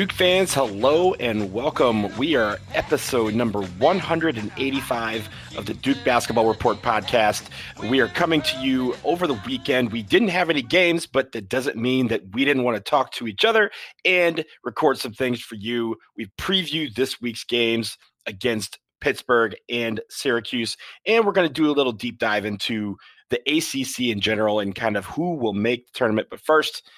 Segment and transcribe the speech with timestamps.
[0.00, 2.16] Duke fans, hello and welcome.
[2.16, 5.28] We are episode number 185
[5.58, 7.50] of the Duke Basketball Report podcast.
[7.90, 9.92] We are coming to you over the weekend.
[9.92, 13.12] We didn't have any games, but that doesn't mean that we didn't want to talk
[13.12, 13.70] to each other
[14.06, 15.96] and record some things for you.
[16.16, 21.76] We've previewed this week's games against Pittsburgh and Syracuse, and we're going to do a
[21.76, 22.96] little deep dive into
[23.28, 26.28] the ACC in general and kind of who will make the tournament.
[26.30, 26.88] But first,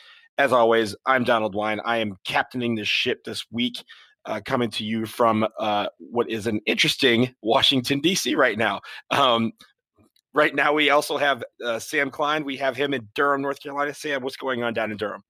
[0.43, 1.81] as always, I'm Donald Wine.
[1.85, 3.85] I am captaining this ship this week,
[4.25, 8.35] uh, coming to you from uh, what is an interesting Washington, D.C.
[8.35, 8.81] right now.
[9.13, 9.53] Um,
[10.35, 12.45] right now, we also have uh, Sam Klein.
[12.45, 13.95] We have him in Durham, North Carolina.
[13.95, 15.23] Sam, what's going on down in Durham?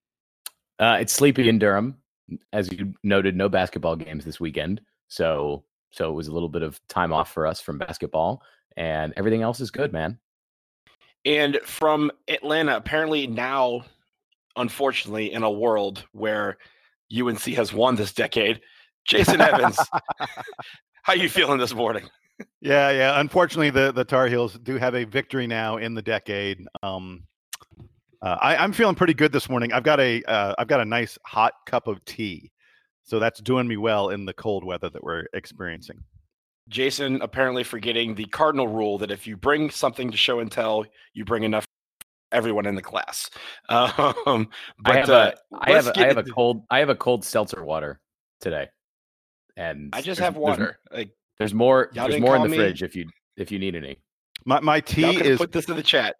[0.78, 1.98] Uh, it's sleepy in Durham.
[2.54, 4.80] As you noted, no basketball games this weekend.
[5.08, 8.42] So, so it was a little bit of time off for us from basketball,
[8.78, 10.18] and everything else is good, man.
[11.26, 13.84] And from Atlanta, apparently now
[14.56, 16.58] unfortunately, in a world where
[17.16, 18.60] UNC has won this decade.
[19.04, 19.78] Jason Evans,
[21.02, 22.08] how you feeling this morning?
[22.60, 23.20] Yeah, yeah.
[23.20, 26.64] Unfortunately, the the Tar Heels do have a victory now in the decade.
[26.82, 27.24] Um,
[28.22, 29.72] uh, I, am feeling pretty good this morning.
[29.72, 32.52] I've got a have uh, got a nice hot cup of tea,
[33.02, 36.02] so that's doing me well in the cold weather that we're experiencing.
[36.68, 40.86] Jason apparently forgetting the cardinal rule that if you bring something to show and tell,
[41.12, 41.66] you bring enough
[42.32, 43.30] everyone in the class.
[43.68, 46.88] Um, but I have, uh, a, I have, a, I have a cold I have
[46.88, 48.00] a cold seltzer water
[48.40, 48.68] today,
[49.56, 50.78] and I just have water.
[50.90, 52.56] There's, like there's more there's more in the me.
[52.56, 53.98] fridge if you if you need any.
[54.44, 56.16] My my tea is put this in the chat.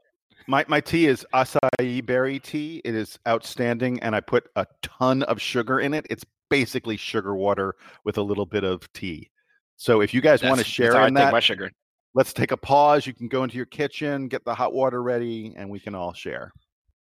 [0.47, 2.81] My my tea is acai berry tea.
[2.85, 6.07] It is outstanding, and I put a ton of sugar in it.
[6.11, 9.31] It's basically sugar water with a little bit of tea.
[9.77, 11.71] So if you guys want to share in that, my sugar
[12.15, 13.07] let's take a pause.
[13.07, 16.13] You can go into your kitchen, get the hot water ready, and we can all
[16.13, 16.53] share.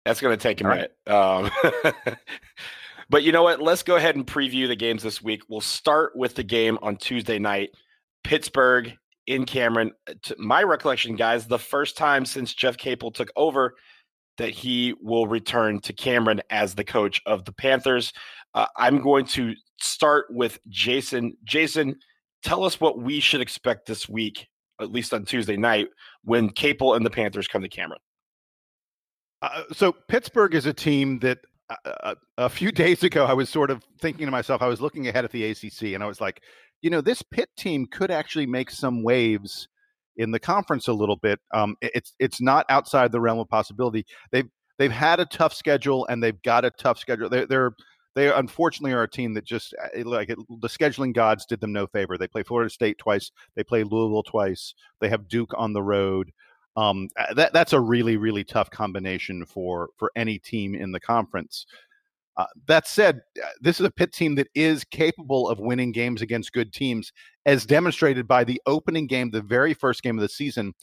[0.06, 0.96] That's going to take a minute.
[1.08, 1.14] Right.
[1.14, 1.52] Um,
[3.10, 3.62] but you know what?
[3.62, 5.42] Let's go ahead and preview the games this week.
[5.50, 7.72] We'll start with the game on Tuesday night
[8.24, 8.94] Pittsburgh
[9.28, 9.92] in Cameron.
[10.08, 13.76] Uh, to my recollection, guys, the first time since Jeff Capel took over
[14.38, 18.14] that he will return to Cameron as the coach of the Panthers.
[18.54, 21.36] Uh, I'm going to start with Jason.
[21.44, 21.98] Jason,
[22.44, 24.48] tell us what we should expect this week
[24.80, 25.88] at least on Tuesday night,
[26.24, 28.00] when Capel and the Panthers come to Cameron.
[29.42, 31.40] Uh, so Pittsburgh is a team that
[31.70, 34.82] uh, uh a few days ago I was sort of thinking to myself, I was
[34.82, 36.42] looking ahead at the ACC, and I was like,
[36.82, 39.68] you know, this Pitt team could actually make some waves
[40.18, 41.40] in the conference a little bit.
[41.54, 44.06] Um, it's it's not outside the realm of possibility.
[44.32, 47.30] They've they've had a tough schedule and they've got a tough schedule.
[47.30, 47.72] They're, they're
[48.18, 51.72] they unfortunately are a team that just eh, like it, the scheduling gods did them
[51.72, 52.18] no favor.
[52.18, 56.32] They play Florida State twice, they play Louisville twice, they have Duke on the road.
[56.76, 61.00] Um, eh, that that's a really really tough combination for for any team in the
[61.00, 61.68] conference.
[62.38, 66.24] Uh, that said, eh, this is a Pitt team that is capable of winning games
[66.24, 67.14] against good teams,
[67.46, 70.74] as demonstrated by the opening game, the very first game of the season.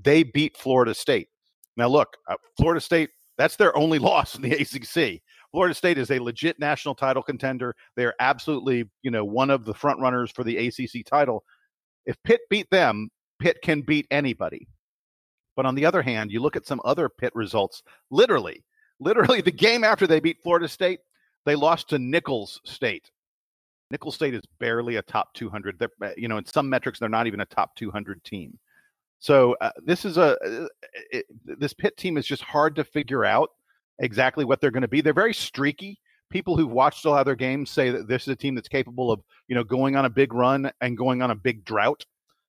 [0.00, 1.30] They beat Florida State.
[1.76, 5.22] Now, look, uh, Florida State, that's their only loss in the ACC.
[5.52, 7.74] Florida State is a legit national title contender.
[7.94, 11.44] They are absolutely, you know, one of the front runners for the ACC title.
[12.04, 13.08] If Pitt beat them,
[13.38, 14.68] Pitt can beat anybody.
[15.56, 17.82] But on the other hand, you look at some other Pitt results.
[18.10, 18.64] Literally,
[19.00, 21.00] literally, the game after they beat Florida State,
[21.44, 23.10] they lost to Nicholls State.
[23.90, 25.78] Nicholls State is barely a top 200.
[25.78, 28.58] They're, uh, you know, in some metrics, they're not even a top 200 team.
[29.18, 30.66] So uh, this is a uh,
[31.10, 33.50] it, this Pitt team is just hard to figure out
[33.98, 35.00] exactly what they're going to be.
[35.00, 35.98] They're very streaky.
[36.30, 38.68] People who've watched a lot of their games say that this is a team that's
[38.68, 42.04] capable of, you know, going on a big run and going on a big drought,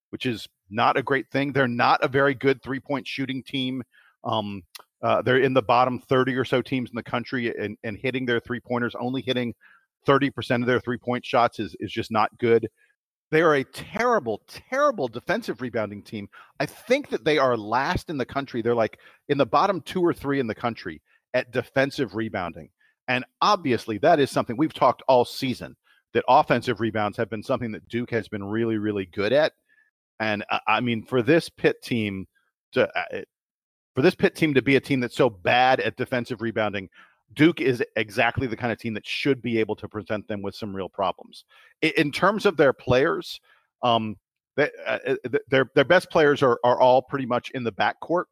[0.10, 1.54] which is not a great thing.
[1.54, 3.84] They're not a very good three point shooting team.
[4.24, 4.64] Um,
[5.04, 8.26] uh, they're in the bottom 30 or so teams in the country and, and hitting
[8.26, 9.54] their three pointers, only hitting
[10.08, 12.68] 30% of their three point shots is, is just not good.
[13.30, 16.30] They are a terrible, terrible defensive rebounding team.
[16.60, 18.62] I think that they are last in the country.
[18.62, 21.02] They're like in the bottom two or three in the country
[21.34, 22.70] at defensive rebounding.
[23.08, 25.76] And obviously, that is something we've talked all season
[26.14, 29.54] that offensive rebounds have been something that Duke has been really, really good at.
[30.20, 32.28] And uh, I mean, for this Pitt team
[32.74, 33.22] to uh,
[33.96, 36.90] for this Pitt team to be a team that's so bad at defensive rebounding,
[37.34, 40.56] Duke is exactly the kind of team that should be able to present them with
[40.56, 41.46] some real problems.
[41.82, 43.40] In terms of their players,
[43.84, 44.16] um,
[44.56, 45.16] they, uh, uh
[45.50, 48.26] their their best players are are all pretty much in the backcourt.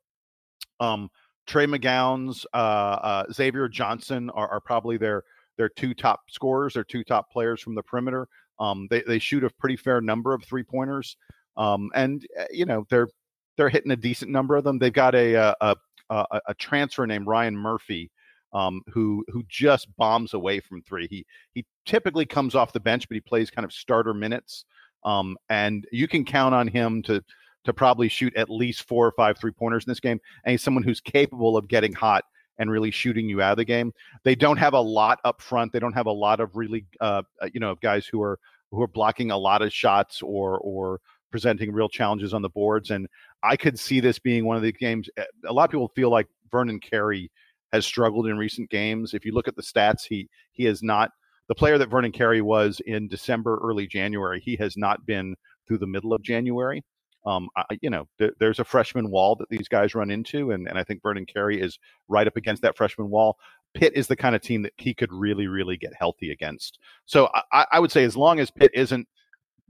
[0.79, 1.09] Um,
[1.47, 5.23] Trey McGowens, uh, uh, Xavier Johnson are, are, probably their
[5.57, 8.27] their two top scorers, their two top players from the perimeter.
[8.59, 11.17] Um, they they shoot a pretty fair number of three pointers,
[11.57, 13.09] um, and uh, you know they're
[13.57, 14.79] they're hitting a decent number of them.
[14.79, 15.75] They've got a uh, a,
[16.09, 18.11] a, a transfer named Ryan Murphy,
[18.53, 21.07] um, who who just bombs away from three.
[21.07, 24.65] He he typically comes off the bench, but he plays kind of starter minutes,
[25.03, 27.23] um, and you can count on him to
[27.65, 30.19] to probably shoot at least four or five three pointers in this game.
[30.43, 32.23] And he's someone who's capable of getting hot
[32.57, 33.91] and really shooting you out of the game.
[34.23, 35.73] They don't have a lot up front.
[35.73, 38.39] They don't have a lot of really, uh, uh you know, guys who are
[38.71, 40.99] who are blocking a lot of shots or or
[41.31, 42.91] presenting real challenges on the boards.
[42.91, 43.07] And
[43.43, 45.09] I could see this being one of the games.
[45.17, 47.29] Eh, a lot of people feel like Vernon Carey
[47.73, 49.13] has struggled in recent games.
[49.13, 51.11] If you look at the stats, he he has not
[51.47, 54.39] the player that Vernon Carey was in December, early January.
[54.39, 55.35] He has not been
[55.67, 56.83] through the middle of January.
[57.25, 60.67] Um, I, you know, th- there's a freshman wall that these guys run into, and,
[60.67, 63.37] and I think Vernon Carey is right up against that freshman wall.
[63.73, 66.79] Pitt is the kind of team that he could really, really get healthy against.
[67.05, 69.07] So I, I would say as long as Pitt isn't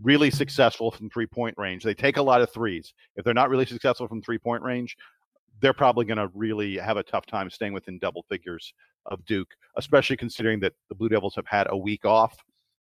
[0.04, 2.94] really successful from three point range, they take a lot of threes.
[3.16, 4.96] If they're not really successful from three point range,
[5.62, 8.74] they're probably going to really have a tough time staying within double figures
[9.06, 12.44] of Duke, especially considering that the Blue Devils have had a week off,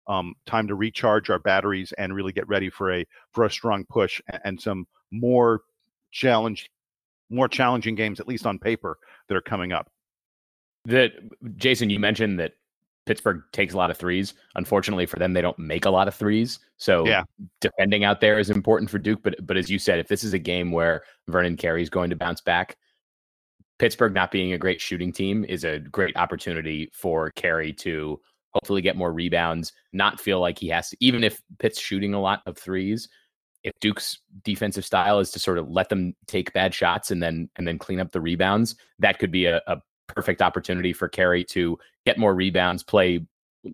[0.08, 3.86] um, time to recharge our batteries and really get ready for a for a strong
[3.90, 5.62] push and, and some more
[6.12, 6.70] challenge,
[7.30, 9.90] more challenging games, at least on paper, that are coming up.
[10.86, 11.12] That
[11.58, 12.54] Jason, you mentioned that
[13.06, 14.34] Pittsburgh takes a lot of threes.
[14.56, 16.60] Unfortunately for them, they don't make a lot of threes.
[16.78, 17.24] So yeah.
[17.60, 19.22] defending out there is important for Duke.
[19.24, 22.10] But but as you said, if this is a game where Vernon Carey is going
[22.10, 22.78] to bounce back,
[23.80, 28.20] Pittsburgh not being a great shooting team is a great opportunity for Carey to
[28.54, 32.22] hopefully get more rebounds, not feel like he has to, even if Pitt's shooting a
[32.22, 33.10] lot of threes.
[33.64, 37.48] If Duke's defensive style is to sort of let them take bad shots and then
[37.58, 39.78] and then clean up the rebounds, that could be a, a
[40.08, 43.26] perfect opportunity for Carey to get more rebounds, play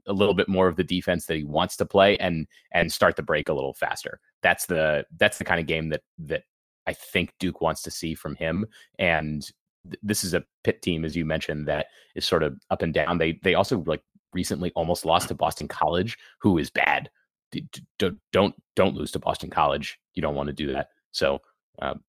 [0.05, 3.15] a little bit more of the defense that he wants to play, and and start
[3.15, 4.19] the break a little faster.
[4.43, 6.43] That's the that's the kind of game that that
[6.85, 8.65] I think Duke wants to see from him.
[8.99, 9.49] And
[9.85, 12.93] th- this is a Pitt team, as you mentioned, that is sort of up and
[12.93, 13.17] down.
[13.17, 14.01] They they also like
[14.37, 17.09] recently almost lost to Boston College, who is bad.
[17.97, 19.99] Don't don't don't lose to Boston College.
[20.13, 20.89] You don't want to do that.
[21.11, 21.41] So
[21.81, 22.03] um,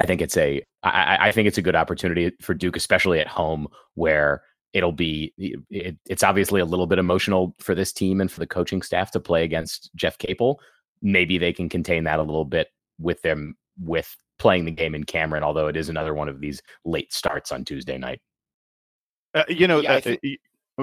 [0.00, 3.28] I think it's a I, I think it's a good opportunity for Duke, especially at
[3.28, 4.42] home, where
[4.72, 5.34] it'll be
[5.70, 9.10] it, it's obviously a little bit emotional for this team and for the coaching staff
[9.10, 10.60] to play against Jeff Capel.
[11.02, 12.68] Maybe they can contain that a little bit
[12.98, 16.62] with them with playing the game in Cameron, although it is another one of these
[16.84, 18.20] late starts on Tuesday night.
[19.34, 20.20] Uh, you know, yeah, uh, think-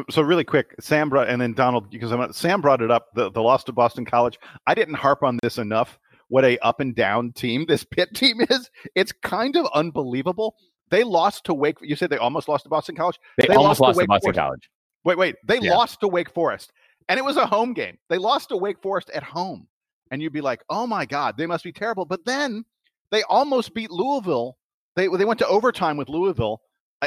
[0.09, 3.31] so really quick, Sam brought and then Donald because I'm, Sam brought it up the
[3.31, 4.39] the loss to Boston College.
[4.67, 5.99] I didn't harp on this enough
[6.33, 8.71] what a up and down team this Pitt team is.
[8.95, 10.55] It's kind of unbelievable.
[10.89, 11.77] They lost to Wake.
[11.81, 13.19] You said they almost lost to Boston College.
[13.37, 14.39] They, they almost lost, lost to, to Boston Forest.
[14.39, 14.69] College.
[15.03, 15.35] Wait, wait.
[15.45, 15.75] They yeah.
[15.75, 16.71] lost to Wake Forest,
[17.07, 17.99] and it was a home game.
[18.09, 19.67] They lost to Wake Forest at home,
[20.09, 22.65] and you'd be like, "Oh my God, they must be terrible." But then
[23.11, 24.57] they almost beat Louisville.
[24.95, 26.61] They they went to overtime with Louisville.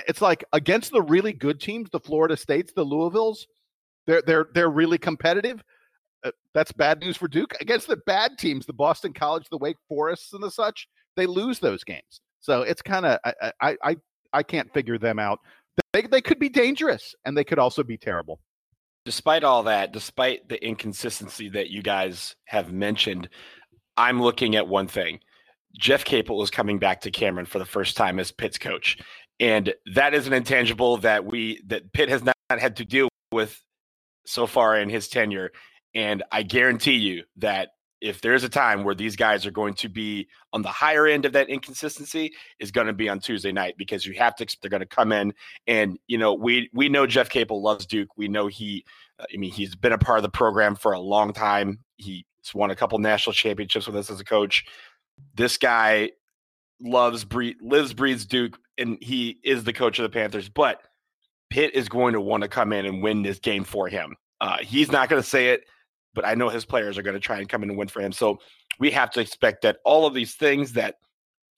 [0.09, 3.47] It's like against the really good teams, the Florida States, the Louisvilles.
[4.07, 5.63] They're they're they're really competitive.
[6.25, 9.77] Uh, that's bad news for Duke against the bad teams, the Boston College, the Wake
[9.89, 10.89] Forests, and the such.
[11.17, 13.97] They lose those games, so it's kind of I, I I
[14.33, 15.41] I can't figure them out.
[15.93, 18.41] They they could be dangerous, and they could also be terrible.
[19.05, 23.29] Despite all that, despite the inconsistency that you guys have mentioned,
[23.97, 25.21] I'm looking at one thing.
[25.79, 28.99] Jeff Capel is coming back to Cameron for the first time as Pitt's coach,
[29.41, 33.63] and that is an intangible that we that Pitt has not had to deal with
[34.25, 35.53] so far in his tenure.
[35.95, 39.89] And I guarantee you that if there's a time where these guys are going to
[39.89, 43.75] be on the higher end of that inconsistency is going to be on Tuesday night
[43.79, 45.33] because you have to expect they're going to come in.
[45.67, 48.09] And you know we we know Jeff Capel loves Duke.
[48.17, 48.85] We know he
[49.19, 51.81] uh, I mean he's been a part of the program for a long time.
[51.97, 52.25] He's
[52.55, 54.65] won a couple national championships with us as a coach.
[55.35, 56.11] This guy
[56.81, 60.83] loves breed lives breathes Duke and he is the coach of the Panthers but
[61.49, 64.59] Pitt is going to want to come in and win this game for him uh,
[64.59, 65.65] he's not going to say it
[66.17, 68.01] but I know his players are going to try and come in and win for
[68.01, 68.11] him.
[68.11, 68.41] So
[68.81, 70.97] we have to expect that all of these things that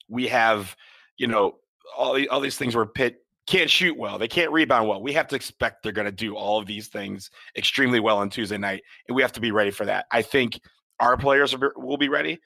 [0.07, 0.75] we have,
[1.17, 1.55] you know,
[1.97, 5.01] all, all these things where Pitt can't shoot well, they can't rebound well.
[5.01, 8.29] We have to expect they're going to do all of these things extremely well on
[8.29, 10.05] Tuesday night, and we have to be ready for that.
[10.11, 10.59] I think
[10.99, 12.39] our players will be ready,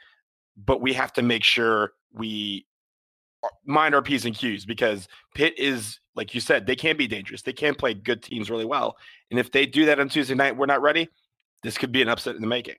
[0.58, 2.66] but we have to make sure we
[3.44, 7.08] uh, mind our p's and q's because Pitt is like you said they can be
[7.08, 7.42] dangerous.
[7.42, 8.98] They can play good teams really well,
[9.32, 11.10] and if they do that on Tuesday night, we're not ready
[11.64, 12.76] this could be an upset in the making.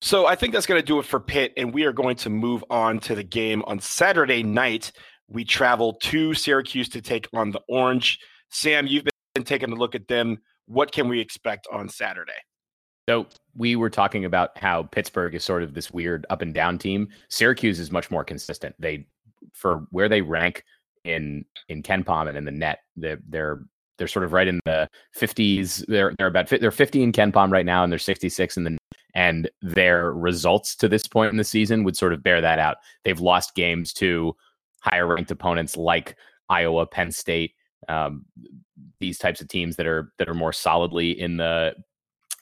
[0.00, 2.30] So I think that's going to do it for Pitt, and we are going to
[2.30, 4.92] move on to the game on Saturday night.
[5.28, 8.18] We travel to Syracuse to take on the Orange.
[8.50, 10.38] Sam, you've been taking a look at them.
[10.66, 12.32] What can we expect on Saturday?
[13.08, 16.78] So we were talking about how Pittsburgh is sort of this weird up and down
[16.78, 17.08] team.
[17.28, 18.74] Syracuse is much more consistent.
[18.78, 19.06] They,
[19.52, 20.64] for where they rank
[21.04, 22.80] in in KenPom and in the net.
[22.96, 23.60] They're they're
[23.96, 25.84] they're sort of right in the 50s.
[25.86, 28.78] They're they're about they're 50 in KenPom right now, and they're 66 in the
[29.14, 32.78] and their results to this point in the season would sort of bear that out.
[33.04, 34.34] They've lost games to
[34.80, 36.16] higher ranked opponents like
[36.48, 37.54] Iowa, Penn State,
[37.88, 38.24] um,
[38.98, 41.74] these types of teams that are that are more solidly in the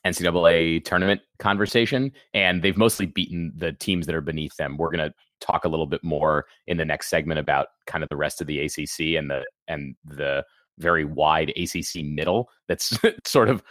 [0.07, 4.77] NCAA tournament conversation, and they've mostly beaten the teams that are beneath them.
[4.77, 8.09] We're going to talk a little bit more in the next segment about kind of
[8.09, 10.45] the rest of the ACC and the and the
[10.79, 13.63] very wide ACC middle that's sort of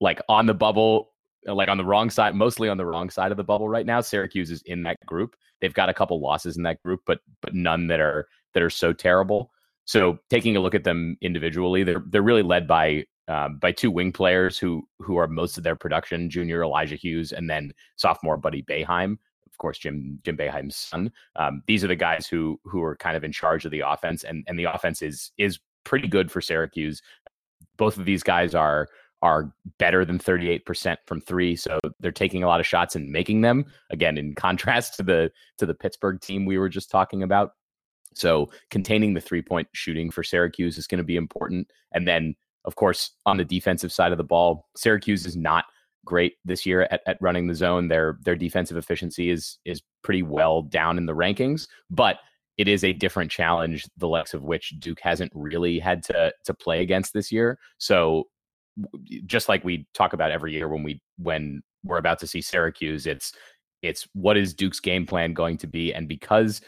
[0.00, 1.12] like on the bubble,
[1.46, 4.00] like on the wrong side, mostly on the wrong side of the bubble right now.
[4.00, 5.36] Syracuse is in that group.
[5.60, 8.70] They've got a couple losses in that group, but but none that are that are
[8.70, 9.50] so terrible.
[9.84, 13.90] So taking a look at them individually, they're they're really led by um, by two
[13.90, 18.36] wing players who who are most of their production, junior Elijah Hughes and then sophomore
[18.36, 19.18] Buddy Boeheim.
[19.46, 21.12] Of course, Jim Jim Boeheim's son.
[21.36, 24.24] Um, these are the guys who who are kind of in charge of the offense,
[24.24, 27.02] and and the offense is is pretty good for Syracuse.
[27.76, 28.88] Both of these guys are
[29.20, 33.40] are better than 38% from 3 so they're taking a lot of shots and making
[33.40, 37.54] them again in contrast to the to the Pittsburgh team we were just talking about
[38.14, 42.36] so containing the three point shooting for Syracuse is going to be important and then
[42.68, 45.64] of course on the defensive side of the ball Syracuse is not
[46.04, 50.22] great this year at, at running the zone their their defensive efficiency is is pretty
[50.22, 52.18] well down in the rankings but
[52.58, 56.52] it is a different challenge, the likes of which Duke hasn't really had to to
[56.52, 57.58] play against this year.
[57.78, 58.24] So
[59.26, 63.06] just like we talk about every year when we when we're about to see Syracuse,
[63.06, 63.32] it's
[63.82, 65.94] it's what is Duke's game plan going to be?
[65.94, 66.60] And because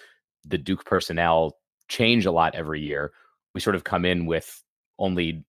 [0.45, 1.57] the Duke personnel
[1.89, 3.11] change a lot every year,
[3.55, 4.63] we sort of come in with
[5.01, 5.45] only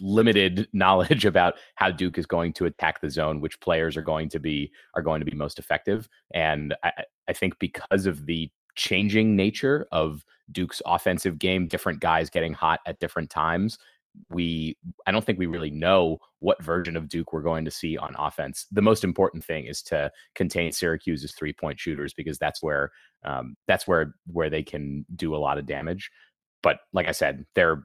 [0.00, 4.28] limited knowledge about how Duke is going to attack the zone, which players are going
[4.30, 6.08] to be are going to be most effective.
[6.32, 6.92] And I,
[7.28, 12.80] I think because of the changing nature of Duke's offensive game, different guys getting hot
[12.86, 13.78] at different times.
[14.30, 17.98] We, I don't think we really know what version of Duke we're going to see
[17.98, 18.66] on offense.
[18.72, 22.92] The most important thing is to contain Syracuse's three point shooters because that's where,
[23.24, 26.10] um, that's where where they can do a lot of damage.
[26.62, 27.82] But like I said, they're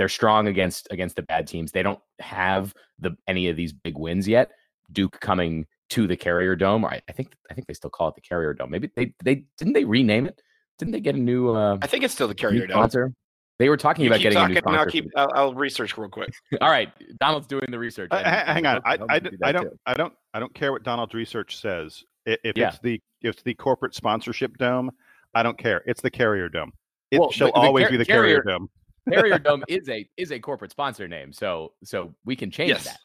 [0.00, 1.72] they're strong against against the bad teams.
[1.72, 4.50] They don't have the any of these big wins yet.
[4.90, 6.86] Duke coming to the Carrier Dome.
[6.86, 8.70] I, I, think I think they still call it the Carrier Dome.
[8.70, 10.40] Maybe they they didn't they rename it?
[10.78, 11.50] Didn't they get a new?
[11.50, 12.78] Uh, I think it's still the Carrier Dome.
[12.78, 13.12] Sponsor?
[13.58, 14.78] They were talking you about getting talking, a new sponsor.
[14.78, 16.32] I'll, keep, I'll, I'll, research real quick.
[16.62, 18.08] All right, Donald's doing the research.
[18.10, 21.12] Uh, hang on, I, I, do I, don't I don't I don't care what Donald's
[21.12, 22.02] research says.
[22.24, 22.68] If yeah.
[22.68, 24.90] it's the if it's the corporate sponsorship dome,
[25.34, 25.82] I don't care.
[25.84, 26.72] It's the Carrier Dome.
[27.10, 28.70] It well, shall always car- be the Carrier, Carrier Dome.
[29.10, 32.84] Carrier Dome is a is a corporate sponsor name, so so we can change yes.
[32.84, 32.98] that.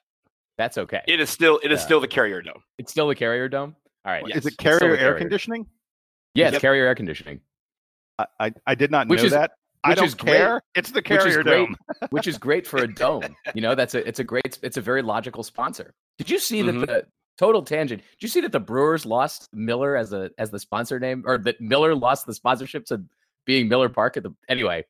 [0.57, 1.01] That's okay.
[1.07, 2.61] It is still it is still the Carrier Dome.
[2.77, 3.75] It's still the Carrier Dome.
[4.05, 4.23] All right.
[4.27, 4.37] Yes.
[4.37, 5.17] Is it Carrier air carrier.
[5.17, 5.65] conditioning?
[6.33, 6.61] Yes, yep.
[6.61, 7.41] Carrier air conditioning.
[8.19, 9.51] I, I, I did not which know is, that.
[9.83, 10.49] I don't is care.
[10.49, 10.61] Great.
[10.75, 11.75] It's the Carrier which Dome,
[12.09, 13.35] which is great for a dome.
[13.53, 15.93] You know, that's a it's a great it's a very logical sponsor.
[16.17, 16.79] Did you see mm-hmm.
[16.81, 17.05] that the
[17.37, 18.01] total tangent?
[18.01, 21.37] Did you see that the Brewers lost Miller as a as the sponsor name, or
[21.39, 23.03] that Miller lost the sponsorship to
[23.45, 24.85] being Miller Park at the anyway?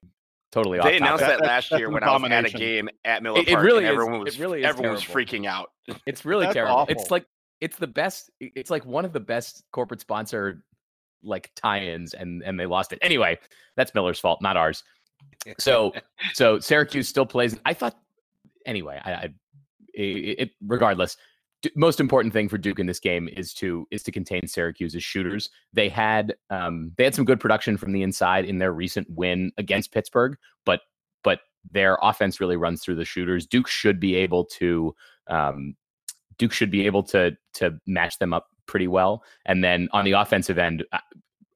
[0.55, 0.79] Totally.
[0.79, 3.47] They announced that, that last year when I was at a game at Miller it,
[3.49, 3.59] Park.
[3.59, 5.21] It really everyone is, was it really is everyone terrible.
[5.21, 5.71] was freaking out.
[6.05, 6.75] It's really terrible.
[6.75, 6.95] Awful.
[6.95, 7.25] It's like
[7.59, 8.31] it's the best.
[8.39, 10.63] It's like one of the best corporate sponsor
[11.23, 13.37] like tie-ins, and and they lost it anyway.
[13.75, 14.81] That's Miller's fault, not ours.
[15.59, 15.91] So
[16.33, 17.59] so Syracuse still plays.
[17.65, 17.97] I thought
[18.65, 19.01] anyway.
[19.03, 19.29] I, I
[19.93, 21.17] it, it regardless
[21.75, 25.49] most important thing for Duke in this game is to is to contain Syracuse's shooters.
[25.73, 29.51] They had um, they had some good production from the inside in their recent win
[29.57, 30.81] against Pittsburgh, but
[31.23, 31.39] but
[31.71, 33.47] their offense really runs through the shooters.
[33.47, 34.95] Duke should be able to
[35.27, 35.75] um,
[36.37, 39.23] Duke should be able to to match them up pretty well.
[39.45, 40.83] And then on the offensive end,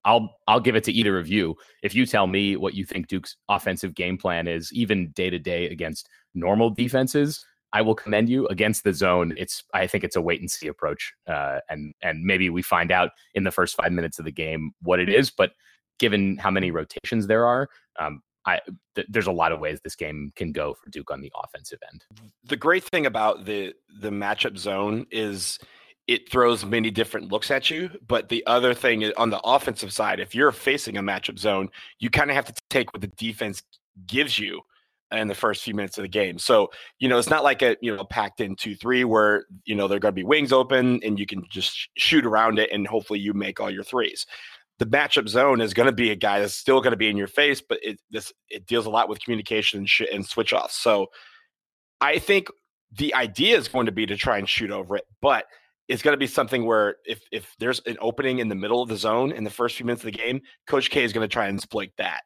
[0.05, 1.55] I'll I'll give it to either of you.
[1.83, 5.39] If you tell me what you think Duke's offensive game plan is, even day to
[5.39, 8.47] day against normal defenses, I will commend you.
[8.47, 12.23] Against the zone, it's I think it's a wait and see approach, uh, and and
[12.23, 15.29] maybe we find out in the first five minutes of the game what it is.
[15.29, 15.51] But
[15.99, 18.59] given how many rotations there are, um, I,
[18.95, 21.79] th- there's a lot of ways this game can go for Duke on the offensive
[21.91, 22.05] end.
[22.45, 25.59] The great thing about the the matchup zone is
[26.07, 27.91] it throws many different looks at you.
[28.07, 31.69] But the other thing is on the offensive side, if you're facing a matchup zone,
[31.99, 33.61] you kind of have to take what the defense
[34.07, 34.61] gives you
[35.11, 36.37] in the first few minutes of the game.
[36.37, 39.87] So, you know, it's not like a, you know, packed in 2-3 where, you know,
[39.87, 43.19] they're going to be wings open and you can just shoot around it and hopefully
[43.19, 44.25] you make all your threes.
[44.77, 47.17] The matchup zone is going to be a guy that's still going to be in
[47.17, 50.53] your face, but it this it deals a lot with communication and, sh- and switch
[50.53, 50.71] off.
[50.71, 51.07] So,
[52.01, 52.47] I think
[52.97, 55.45] the idea is going to be to try and shoot over it, but
[55.89, 58.89] it's going to be something where if if there's an opening in the middle of
[58.89, 61.31] the zone in the first few minutes of the game, Coach K is going to
[61.31, 62.21] try and exploit that.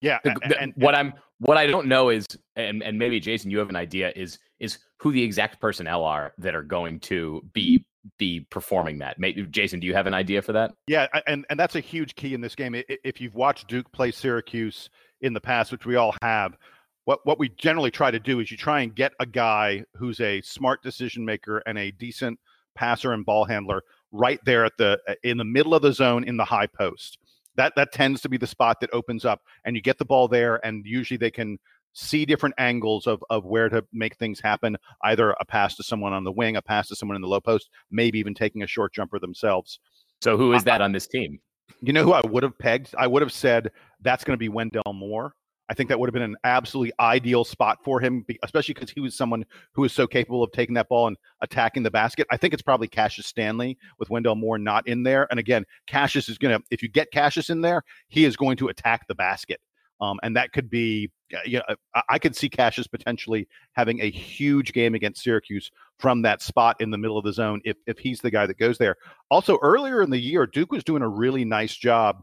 [0.00, 2.26] Yeah, the, the, and, what I'm what I don't know is,
[2.56, 6.32] and and maybe Jason, you have an idea is is who the exact personnel are
[6.38, 7.46] that are going to mm-hmm.
[7.52, 7.84] be
[8.18, 9.18] be performing that.
[9.18, 10.72] Maybe, Jason, do you have an idea for that?
[10.86, 12.74] Yeah, and and that's a huge key in this game.
[12.88, 14.88] If you've watched Duke play Syracuse
[15.20, 16.56] in the past, which we all have,
[17.04, 20.20] what what we generally try to do is you try and get a guy who's
[20.20, 22.38] a smart decision maker and a decent
[22.74, 26.24] passer and ball handler right there at the uh, in the middle of the zone
[26.24, 27.18] in the high post
[27.56, 30.28] that that tends to be the spot that opens up and you get the ball
[30.28, 31.58] there and usually they can
[31.92, 36.12] see different angles of of where to make things happen either a pass to someone
[36.12, 38.66] on the wing a pass to someone in the low post maybe even taking a
[38.66, 39.80] short jumper themselves.
[40.22, 41.40] So who is that on this team?
[41.80, 42.94] You know who i would have pegged?
[42.98, 45.34] I would have said that's going to be wendell moore
[45.70, 48.98] I think that would have been an absolutely ideal spot for him, especially because he
[48.98, 52.26] was someone who was so capable of taking that ball and attacking the basket.
[52.28, 55.28] I think it's probably Cassius Stanley with Wendell Moore not in there.
[55.30, 58.56] And again, Cassius is going to, if you get Cassius in there, he is going
[58.56, 59.60] to attack the basket.
[60.00, 61.12] Um, and that could be,
[61.44, 61.76] you know,
[62.08, 66.90] I could see Cassius potentially having a huge game against Syracuse from that spot in
[66.90, 68.96] the middle of the zone if, if he's the guy that goes there.
[69.30, 72.22] Also, earlier in the year, Duke was doing a really nice job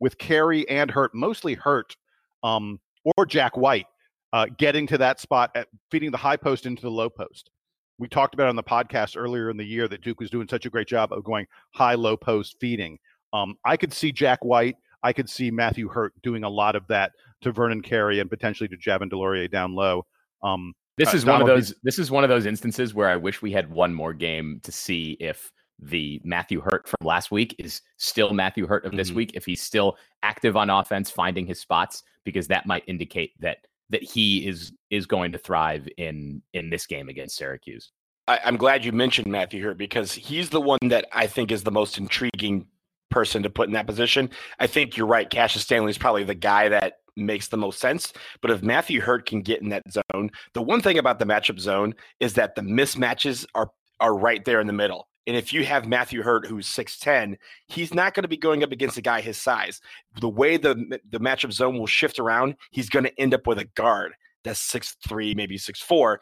[0.00, 1.94] with Carey and Hurt, mostly Hurt,
[2.42, 2.80] um,
[3.16, 3.86] or Jack White
[4.32, 7.50] uh, getting to that spot at feeding the high post into the low post.
[7.98, 10.66] We talked about on the podcast earlier in the year that Duke was doing such
[10.66, 12.98] a great job of going high low post feeding.
[13.32, 14.76] Um, I could see Jack White.
[15.02, 18.68] I could see Matthew Hurt doing a lot of that to Vernon Carey and potentially
[18.68, 20.04] to Javin DeLaurier down low.
[20.42, 21.74] Um, this uh, is uh, one of those.
[21.82, 24.72] This is one of those instances where I wish we had one more game to
[24.72, 29.16] see if the Matthew Hurt from last week is still Matthew Hurt of this mm-hmm.
[29.16, 29.30] week.
[29.34, 33.58] If he's still active on offense, finding his spots, because that might indicate that
[33.90, 37.92] that he is is going to thrive in in this game against Syracuse.
[38.28, 41.62] I, I'm glad you mentioned Matthew Hurt because he's the one that I think is
[41.62, 42.66] the most intriguing
[43.10, 44.30] person to put in that position.
[44.58, 45.30] I think you're right.
[45.30, 48.12] Cassius Stanley is probably the guy that makes the most sense.
[48.42, 51.58] But if Matthew Hurt can get in that zone, the one thing about the matchup
[51.58, 55.08] zone is that the mismatches are are right there in the middle.
[55.26, 57.36] And if you have Matthew Hurt, who's 6'10,
[57.66, 59.80] he's not going to be going up against a guy his size.
[60.20, 63.58] The way the, the matchup zone will shift around, he's going to end up with
[63.58, 64.12] a guard
[64.44, 66.18] that's 6'3, maybe 6'4.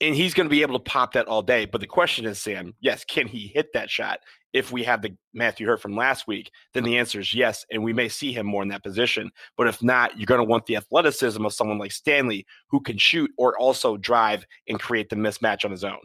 [0.00, 1.66] And he's going to be able to pop that all day.
[1.66, 4.20] But the question is, Sam, yes, can he hit that shot?
[4.54, 7.66] If we have the Matthew Hurt from last week, then the answer is yes.
[7.70, 9.30] And we may see him more in that position.
[9.58, 12.96] But if not, you're going to want the athleticism of someone like Stanley who can
[12.96, 16.00] shoot or also drive and create the mismatch on his own.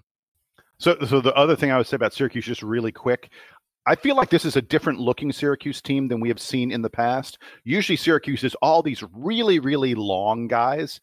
[0.78, 3.32] So, so the other thing I would say about Syracuse, just really quick,
[3.88, 6.82] I feel like this is a different looking Syracuse team than we have seen in
[6.82, 7.38] the past.
[7.64, 11.00] Usually, Syracuse is all these really, really long guys.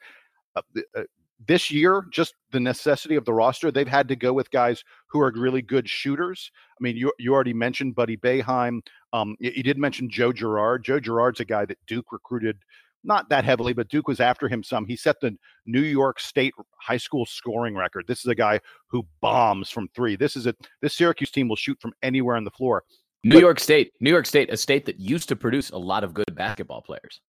[0.56, 0.62] Uh,
[0.96, 1.02] uh,
[1.46, 5.20] this year, just the necessity of the roster, they've had to go with guys who
[5.20, 6.50] are really good shooters.
[6.70, 8.80] I mean, you you already mentioned Buddy Boeheim.
[9.12, 10.85] Um, you, you did mention Joe Girard.
[10.85, 12.58] Joe Girard's a guy that Duke recruited
[13.04, 14.86] not that heavily, but Duke was after him some.
[14.86, 15.36] He set the
[15.66, 18.06] New York State high school scoring record.
[18.06, 20.16] This is a guy who bombs from three.
[20.16, 22.84] This is a this Syracuse team will shoot from anywhere on the floor.
[23.24, 26.02] New but, York State, New York State, a state that used to produce a lot
[26.02, 27.20] of good basketball players.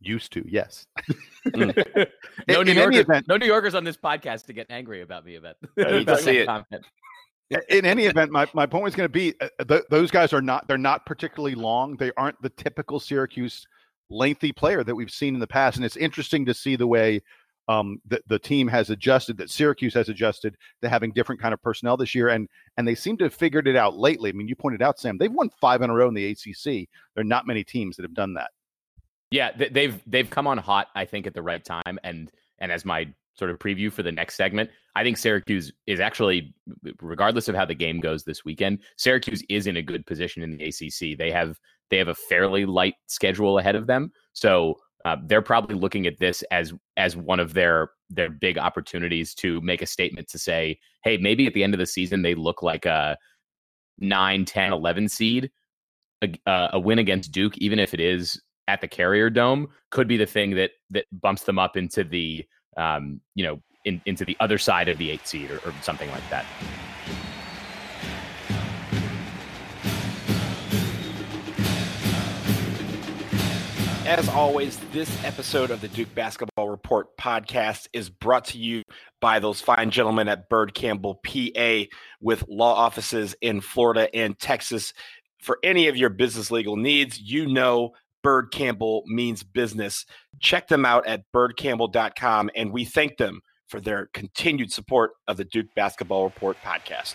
[0.00, 0.86] Used to, yes.
[1.48, 2.06] mm.
[2.48, 5.36] no, New Yorkers, event, no New Yorkers on this podcast to get angry about me
[5.36, 5.56] about.
[5.78, 6.48] I need to see it.
[7.68, 10.42] in any event, my, my point was going to be uh, th- those guys are
[10.42, 11.96] not they're not particularly long.
[11.96, 13.66] They aren't the typical Syracuse
[14.10, 15.76] lengthy player that we've seen in the past.
[15.76, 17.22] And it's interesting to see the way
[17.68, 21.62] um, the, the team has adjusted, that Syracuse has adjusted to having different kind of
[21.62, 22.28] personnel this year.
[22.28, 24.30] And and they seem to have figured it out lately.
[24.30, 26.88] I mean, you pointed out, Sam, they've won five in a row in the ACC.
[27.14, 28.50] There are not many teams that have done that.
[29.30, 31.98] Yeah, they've they've come on hot, I think, at the right time.
[32.02, 36.00] And and as my sort of preview for the next segment, I think Syracuse is
[36.00, 36.54] actually,
[37.00, 40.56] regardless of how the game goes this weekend, Syracuse is in a good position in
[40.56, 41.16] the ACC.
[41.16, 41.58] They have
[41.90, 44.74] they have a fairly light schedule ahead of them, so
[45.04, 49.60] uh, they're probably looking at this as as one of their their big opportunities to
[49.60, 52.62] make a statement to say, hey, maybe at the end of the season they look
[52.62, 53.16] like a
[53.98, 55.50] 9, 10, 11 seed.
[56.22, 60.08] A, uh, a win against Duke, even if it is at the Carrier Dome, could
[60.08, 62.44] be the thing that that bumps them up into the
[62.78, 66.10] um, you know in, into the other side of the eight seed or, or something
[66.10, 66.46] like that.
[74.08, 78.82] As always, this episode of the Duke Basketball Report podcast is brought to you
[79.20, 81.82] by those fine gentlemen at Byrd Campbell PA
[82.18, 84.94] with law offices in Florida and Texas.
[85.42, 87.92] For any of your business legal needs, you know
[88.28, 90.04] Byrd Campbell means business.
[90.38, 95.44] Check them out at byrdcampbell.com, and we thank them for their continued support of the
[95.44, 97.14] Duke Basketball Report podcast.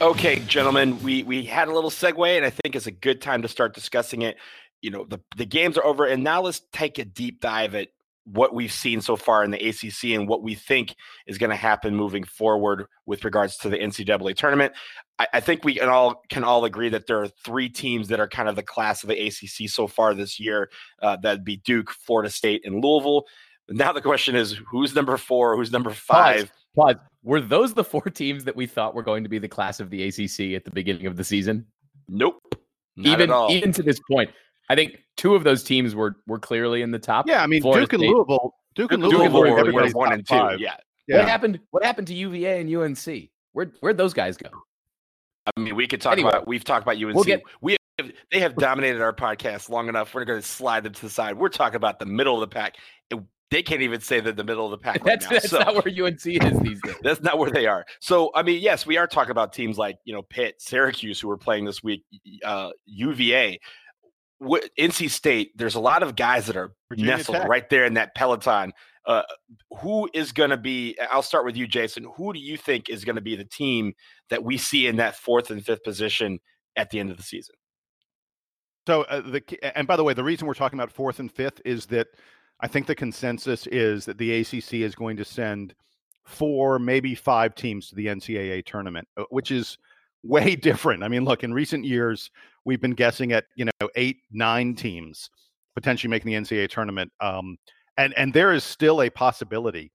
[0.00, 3.42] Okay, gentlemen, we we had a little segue, and I think it's a good time
[3.42, 4.38] to start discussing it.
[4.80, 7.90] You know, the the games are over, and now let's take a deep dive at
[8.32, 10.94] what we've seen so far in the ACC and what we think
[11.26, 14.74] is going to happen moving forward with regards to the NCAA tournament.
[15.18, 18.20] I, I, think we can all can all agree that there are three teams that
[18.20, 20.68] are kind of the class of the ACC so far this year.
[21.00, 23.24] Uh, that'd be Duke, Florida State, and Louisville.
[23.70, 25.56] Now the question is, who's number four?
[25.56, 26.50] Who's number five?
[26.74, 26.94] Pause.
[26.94, 27.04] Pause.
[27.22, 29.90] Were those the four teams that we thought were going to be the class of
[29.90, 31.66] the ACC at the beginning of the season?
[32.08, 32.54] Nope.
[32.96, 34.30] Not even even to this point,
[34.68, 37.26] I think two of those teams were were clearly in the top.
[37.28, 38.54] Yeah, I mean Florida Duke and Louisville.
[38.74, 40.34] Duke and Louisville, Louisville were, one and two.
[40.34, 40.60] Five.
[40.60, 40.76] Yeah.
[41.06, 41.18] yeah.
[41.18, 41.60] What happened?
[41.70, 43.30] What happened to UVA and UNC?
[43.52, 44.50] Where where'd those guys go?
[45.56, 46.46] I mean, we could talk anyway, about.
[46.46, 47.14] We've talked about UNC.
[47.14, 50.14] We'll get, we have, they have dominated our podcast long enough.
[50.14, 51.38] We're going to slide them to the side.
[51.38, 52.76] We're talking about the middle of the pack.
[53.10, 53.18] It,
[53.50, 54.96] they can't even say that the middle of the pack.
[54.96, 55.30] Right that's now.
[55.30, 56.96] that's so, not where UNC is these days.
[57.02, 57.86] that's not where they are.
[58.00, 61.30] So I mean, yes, we are talking about teams like you know Pitt, Syracuse, who
[61.30, 62.04] are playing this week,
[62.44, 63.58] uh, UVA.
[64.40, 67.48] NC State, there's a lot of guys that are Virginia nestled Tech.
[67.48, 68.72] right there in that peloton.
[69.06, 69.22] Uh,
[69.80, 70.96] who is going to be?
[71.10, 72.06] I'll start with you, Jason.
[72.16, 73.94] Who do you think is going to be the team
[74.28, 76.40] that we see in that fourth and fifth position
[76.76, 77.54] at the end of the season?
[78.86, 79.42] So uh, the
[79.76, 82.08] and by the way, the reason we're talking about fourth and fifth is that
[82.60, 85.74] I think the consensus is that the ACC is going to send
[86.24, 89.78] four, maybe five teams to the NCAA tournament, uh, which is
[90.22, 91.02] way different.
[91.02, 92.30] I mean, look, in recent years,
[92.68, 95.30] we've been guessing at you know eight, nine teams
[95.74, 97.56] potentially making the NCAA tournament, um,
[97.96, 99.90] and and there is still a possibility,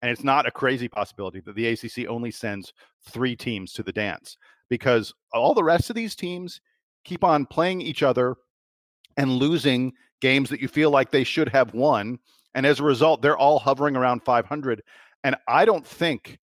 [0.00, 2.72] and it's not a crazy possibility that the ACC only sends
[3.10, 4.36] three teams to the dance
[4.70, 6.60] because all the rest of these teams
[7.04, 8.36] keep on playing each other
[9.16, 12.18] and losing games that you feel like they should have won.
[12.54, 14.80] And as a result, they're all hovering around 500.
[15.24, 16.38] And I don't think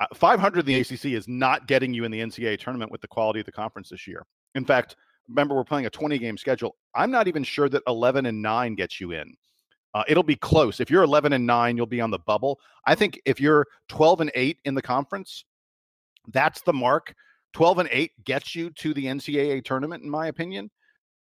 [0.00, 3.08] uh, 500 in the ACC is not getting you in the NCAA tournament with the
[3.08, 4.26] quality of the conference this year.
[4.56, 4.96] In fact,
[5.28, 6.76] remember we're playing a 20 game schedule.
[6.94, 9.36] I'm not even sure that 11 and 9 gets you in.
[9.94, 10.80] Uh, it'll be close.
[10.80, 12.58] If you're 11 and 9, you'll be on the bubble.
[12.84, 15.44] I think if you're 12 and 8 in the conference,
[16.32, 17.14] that's the mark.
[17.54, 20.70] 12 and 8 gets you to the NCAA tournament, in my opinion.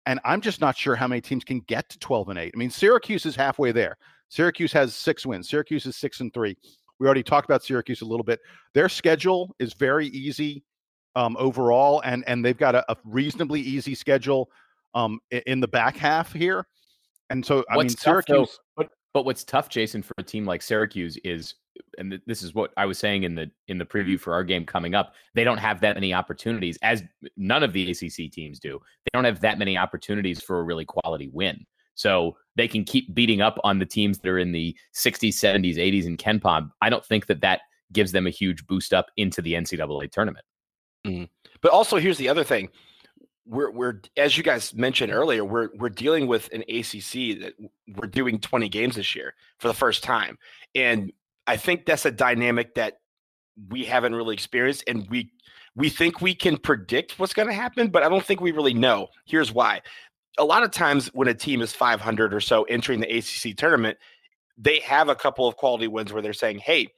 [0.07, 2.53] And I'm just not sure how many teams can get to 12 and 8.
[2.55, 3.97] I mean, Syracuse is halfway there.
[4.29, 5.49] Syracuse has six wins.
[5.49, 6.57] Syracuse is six and three.
[7.01, 8.41] We already talked about Syracuse a little bit.
[8.75, 10.63] Their schedule is very easy
[11.17, 14.51] um, overall, and and they've got a, a reasonably easy schedule
[14.95, 16.67] um, in the back half here.
[17.31, 18.59] And so, I what's mean, Syracuse.
[18.77, 21.55] Though, but, but what's tough, Jason, for a team like Syracuse is
[21.99, 24.65] and this is what I was saying in the in the preview for our game
[24.65, 25.15] coming up.
[25.35, 27.03] They don't have that many opportunities, as
[27.37, 28.81] none of the ACC teams do.
[29.05, 31.65] They don't have that many opportunities for a really quality win.
[31.95, 35.77] So they can keep beating up on the teams that are in the 60s, 70s,
[35.77, 36.71] 80s, and KenPom.
[36.81, 37.61] I don't think that that
[37.93, 40.45] gives them a huge boost up into the NCAA tournament.
[41.07, 41.25] Mm-hmm.
[41.61, 42.69] But also, here's the other thing:
[43.47, 47.55] we're we're as you guys mentioned earlier, we're we're dealing with an ACC that
[47.97, 50.39] we're doing 20 games this year for the first time,
[50.75, 51.13] and
[51.47, 53.01] I think that's a dynamic that
[53.69, 55.31] we haven't really experienced, and we
[55.75, 58.75] we think we can predict what's going to happen, but I don't think we really
[58.75, 59.09] know.
[59.25, 59.83] Here's why:
[60.39, 63.99] a lot of times when a team is 500 or so entering the ACC tournament,
[64.57, 66.89] they have a couple of quality wins where they're saying, "Hey."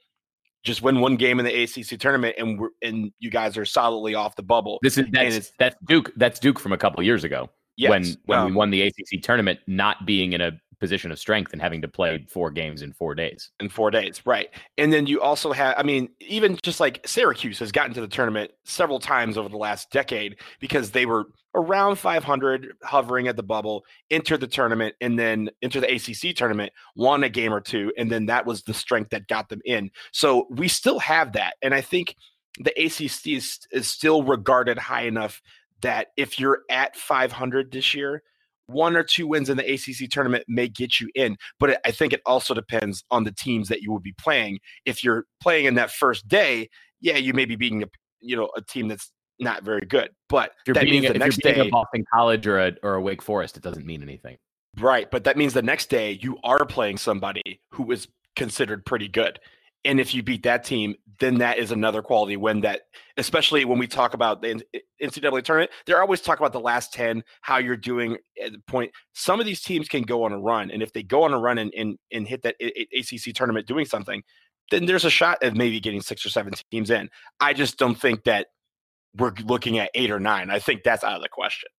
[0.63, 4.15] Just win one game in the ACC tournament, and we're and you guys are solidly
[4.15, 4.79] off the bubble.
[4.81, 6.11] This is that's, that's Duke.
[6.15, 7.49] That's Duke from a couple years ago.
[7.75, 10.51] Yes, when when um, we won the ACC tournament, not being in a
[10.83, 13.51] position of strength and having to play four games in four days.
[13.61, 14.49] In four days, right.
[14.77, 18.07] And then you also have, I mean, even just like Syracuse has gotten to the
[18.07, 23.43] tournament several times over the last decade because they were around 500, hovering at the
[23.43, 27.91] bubble, entered the tournament, and then enter the ACC tournament, won a game or two,
[27.97, 29.91] and then that was the strength that got them in.
[30.11, 31.55] So we still have that.
[31.61, 32.15] And I think
[32.59, 35.41] the ACC is, is still regarded high enough
[35.81, 38.23] that if you're at 500 this year,
[38.67, 42.13] one or two wins in the ACC tournament may get you in, but I think
[42.13, 44.59] it also depends on the teams that you will be playing.
[44.85, 46.69] If you're playing in that first day,
[47.01, 47.87] yeah, you may be beating a
[48.21, 51.37] you know a team that's not very good, but if that means a, the next
[51.41, 54.37] day a Boston College or a or a Wake Forest, it doesn't mean anything.
[54.79, 59.07] Right, but that means the next day you are playing somebody who is considered pretty
[59.07, 59.39] good.
[59.85, 62.83] And if you beat that team, then that is another quality win that,
[63.17, 64.63] especially when we talk about the
[65.01, 68.91] NCAA tournament, they're always talk about the last 10, how you're doing at the point.
[69.13, 70.71] Some of these teams can go on a run.
[70.71, 73.85] And if they go on a run and, and, and hit that ACC tournament doing
[73.85, 74.23] something,
[74.71, 77.09] then there's a shot at maybe getting six or seven teams in.
[77.41, 78.47] I just don't think that
[79.17, 80.49] we're looking at eight or nine.
[80.49, 81.69] I think that's out of the question.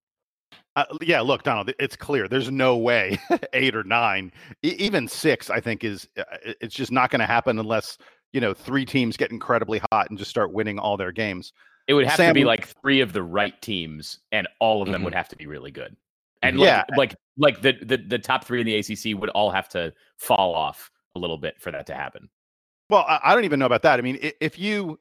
[0.76, 2.26] Uh, yeah, look, Donald, it's clear.
[2.26, 3.18] There's no way
[3.52, 4.32] eight or nine,
[4.64, 5.48] e- even six.
[5.50, 6.24] I think is uh,
[6.60, 7.96] it's just not going to happen unless
[8.32, 11.52] you know three teams get incredibly hot and just start winning all their games.
[11.86, 14.88] It would have Sam, to be like three of the right teams, and all of
[14.88, 15.04] them Mhm.
[15.04, 15.96] would have to be really good.
[16.42, 16.84] And Yeah.
[16.96, 19.92] like, like like the, the the top three in the ACC would all have to
[20.18, 22.28] fall off a little bit for that to happen.
[22.90, 23.98] Well, I, I don't even know about that.
[23.98, 24.98] I mean, if you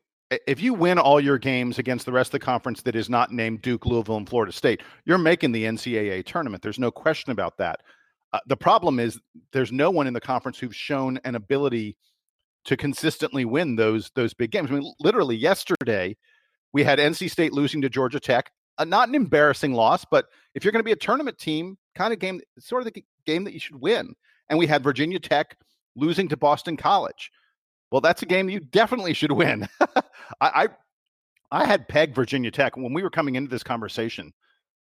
[0.47, 3.31] if you win all your games against the rest of the conference that is not
[3.31, 6.63] named Duke, Louisville, and Florida State, you're making the NCAA tournament.
[6.63, 7.81] There's no question about that.
[8.31, 9.19] Uh, the problem is
[9.51, 11.95] there's no one in the conference who's shown an ability
[12.65, 14.71] to consistently win those those big games.
[14.71, 16.15] I mean, literally yesterday
[16.71, 20.63] we had NC State losing to Georgia Tech, uh, not an embarrassing loss, but if
[20.63, 23.53] you're going to be a tournament team, kind of game, sort of the game that
[23.53, 24.15] you should win.
[24.49, 25.57] And we had Virginia Tech
[25.95, 27.31] losing to Boston College.
[27.91, 29.67] Well, that's a game you definitely should win.
[30.41, 30.67] I, I
[31.53, 34.33] I had pegged Virginia Tech when we were coming into this conversation.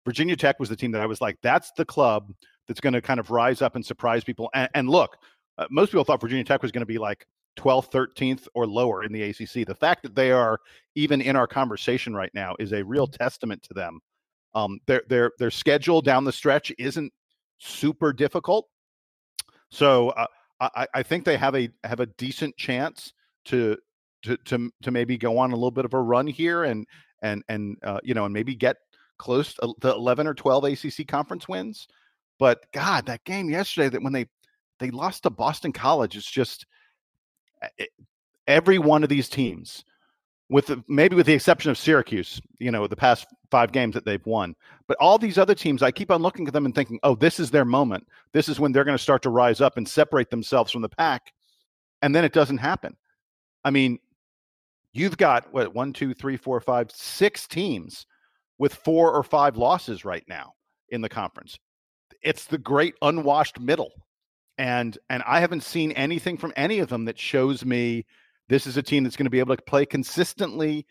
[0.06, 2.32] Virginia Tech was the team that I was like, that's the club
[2.68, 4.50] that's going to kind of rise up and surprise people.
[4.54, 5.18] And, and look,
[5.58, 7.26] uh, most people thought Virginia Tech was going to be like
[7.58, 9.66] 12th, 13th, or lower in the ACC.
[9.66, 10.60] The fact that they are
[10.96, 14.00] even in our conversation right now is a real testament to them.
[14.54, 17.14] Um, their their their schedule down the stretch isn't
[17.60, 18.68] super difficult,
[19.70, 20.26] so uh,
[20.60, 23.14] I, I think they have a have a decent chance
[23.46, 23.78] to
[24.24, 26.86] to to to maybe go on a little bit of a run here and
[27.22, 28.78] and and uh, you know and maybe get
[29.18, 31.88] close to the 11 or 12 ACC conference wins.
[32.40, 34.26] But God, that game yesterday that when they
[34.80, 36.66] they lost to Boston College, it's just
[37.78, 37.90] it,
[38.48, 39.84] every one of these teams,
[40.50, 44.06] with the, maybe with the exception of Syracuse, you know, the past five games that
[44.06, 44.56] they've won,
[44.88, 47.40] but all these other teams, I keep on looking at them and thinking, oh, this
[47.40, 48.08] is their moment.
[48.32, 50.90] This is when they're going to start to rise up and separate themselves from the
[50.90, 51.34] pack,
[52.02, 52.96] and then it doesn't happen.
[53.66, 54.00] I mean,
[54.94, 58.06] you've got what one, two, three, four, five, six teams
[58.58, 60.54] with four or five losses right now
[60.90, 61.58] in the conference.
[62.22, 63.92] It's the great unwashed middle.
[64.58, 68.06] And and I haven't seen anything from any of them that shows me
[68.50, 70.86] this is a team that's going to be able to play consistently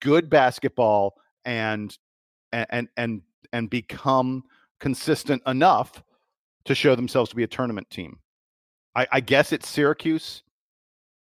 [0.00, 1.96] good basketball and
[2.52, 3.20] and and
[3.52, 4.42] and become
[4.78, 6.02] consistent enough
[6.64, 8.18] to show themselves to be a tournament team.
[8.94, 10.42] I, I guess it's Syracuse.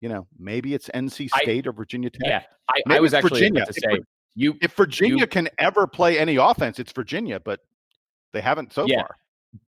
[0.00, 2.20] You know, maybe it's NC I- State or Virginia Tech.
[2.24, 3.66] Yeah, I, I was actually Virginia.
[3.66, 7.60] to say Vir- you If Virginia You- can ever play any offense, it's Virginia, but
[8.32, 9.00] they haven't so Yeah.
[9.02, 9.16] far.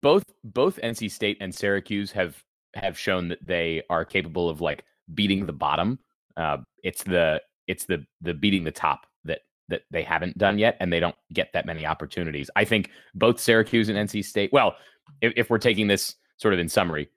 [0.01, 2.43] both both NC State and Syracuse have
[2.75, 4.83] have shown that they are capable of like
[5.15, 5.97] beating the bottom.
[6.37, 9.39] Uh, it's the it's the the beating the top that
[9.69, 12.49] that they haven't done yet, and they don't get that many opportunities.
[12.55, 14.51] I think both Syracuse and NC State.
[14.51, 14.75] Well,
[15.21, 17.09] if, if we're taking this sort of in summary,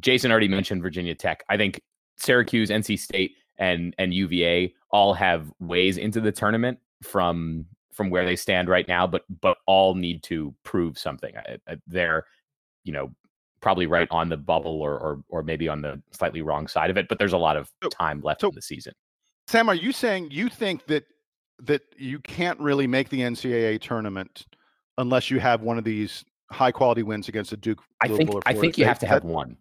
[0.00, 1.42] Jason already mentioned Virginia Tech.
[1.48, 1.80] I think
[2.16, 8.24] Syracuse, NC State, and and UVA all have ways into the tournament from from where
[8.24, 11.34] they stand right now, but but all need to prove something.
[11.86, 12.24] They're,
[12.84, 13.12] you know,
[13.60, 16.96] probably right on the bubble or or or maybe on the slightly wrong side of
[16.96, 17.08] it.
[17.08, 18.92] But there's a lot of time left so- in the season.
[19.46, 21.04] Sam, are you saying you think that
[21.62, 24.46] that you can't really make the NCAA tournament
[24.98, 27.80] unless you have one of these high quality wins against a Duke?
[28.00, 28.86] I think I think you State?
[28.86, 29.56] have to have one,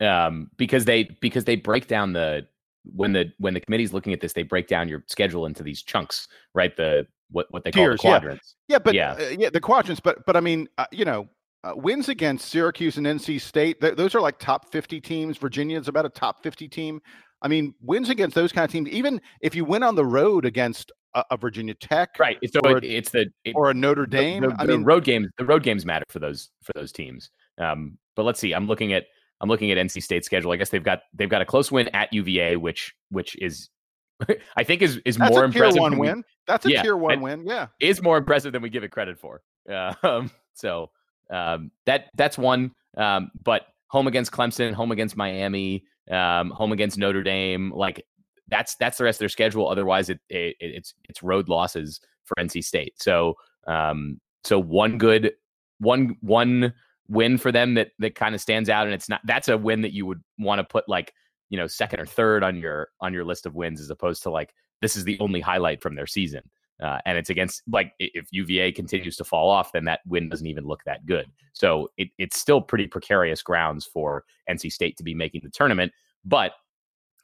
[0.00, 2.46] um, because they because they break down the
[2.94, 5.82] when the when the committee's looking at this, they break down your schedule into these
[5.82, 6.76] chunks, right?
[6.76, 8.54] The what what they call the quadrants.
[8.68, 9.12] Yeah, but Yeah.
[9.12, 10.00] uh, yeah, the quadrants.
[10.00, 11.28] But but I mean, uh, you know,
[11.64, 13.80] uh, wins against Syracuse and NC State.
[13.80, 15.36] Th- those are like top fifty teams.
[15.36, 17.00] Virginia's about a top fifty team.
[17.42, 18.88] I mean, wins against those kind of teams.
[18.88, 22.36] Even if you win on the road against a, a Virginia Tech, Right.
[22.52, 24.42] So Or- it, it's the it, or a Notre the- Dame.
[24.44, 27.30] The, I the mean, road games, the road games matter for those for those teams.
[27.58, 28.52] Um, but let's see.
[28.54, 29.04] I'm looking at
[29.40, 30.52] I'm looking at NC State's schedule.
[30.52, 33.68] I guess they've got they've got a close win at UVA, which which is
[34.56, 35.80] I think is is that's more a tier impressive.
[35.80, 36.24] one we- win.
[36.46, 37.44] That's a Yeah, tier one win.
[37.46, 37.66] Yeah.
[37.80, 39.42] is more impressive than we give it credit for.
[40.02, 40.90] Um, so
[41.30, 42.70] um, that that's one.
[42.96, 48.02] Um, but home against Clemson, home against Miami, um, home against Notre Dame, like
[48.48, 49.68] that's that's the rest of their schedule.
[49.68, 52.94] Otherwise, it, it it's it's road losses for NC State.
[52.96, 53.34] So
[53.66, 55.32] um, so one good
[55.80, 56.72] one one
[57.08, 59.82] win for them that that kind of stands out, and it's not that's a win
[59.82, 61.12] that you would want to put like
[61.50, 64.30] you know second or third on your on your list of wins as opposed to
[64.30, 66.42] like this is the only highlight from their season.
[66.80, 70.46] Uh, and it's against like if UVA continues to fall off, then that win doesn't
[70.46, 71.26] even look that good.
[71.52, 75.92] So it, it's still pretty precarious grounds for NC State to be making the tournament,
[76.24, 76.52] but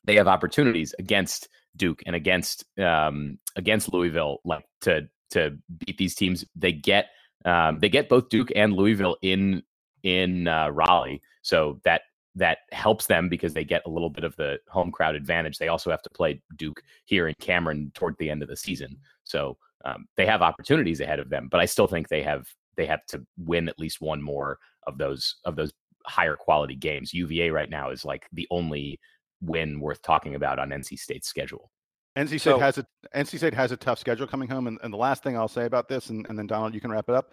[0.03, 6.15] they have opportunities against Duke and against um, against Louisville, like to to beat these
[6.15, 6.45] teams.
[6.57, 7.07] They get
[7.45, 9.63] um, they get both Duke and Louisville in
[10.05, 12.03] in uh, Raleigh, so that
[12.37, 15.59] that helps them because they get a little bit of the home crowd advantage.
[15.59, 18.97] They also have to play Duke here in Cameron toward the end of the season,
[19.25, 21.49] so um, they have opportunities ahead of them.
[21.51, 24.99] But I still think they have they have to win at least one more of
[24.99, 25.73] those of those
[26.07, 27.15] higher quality games.
[27.15, 29.01] UVA right now is like the only
[29.41, 31.71] win worth talking about on NC State's schedule.
[32.17, 34.93] NC State So- has a NC State has a tough schedule coming home, and, and
[34.93, 37.15] the last thing I'll say about this, and, and then Donald, you can wrap it
[37.15, 37.33] up.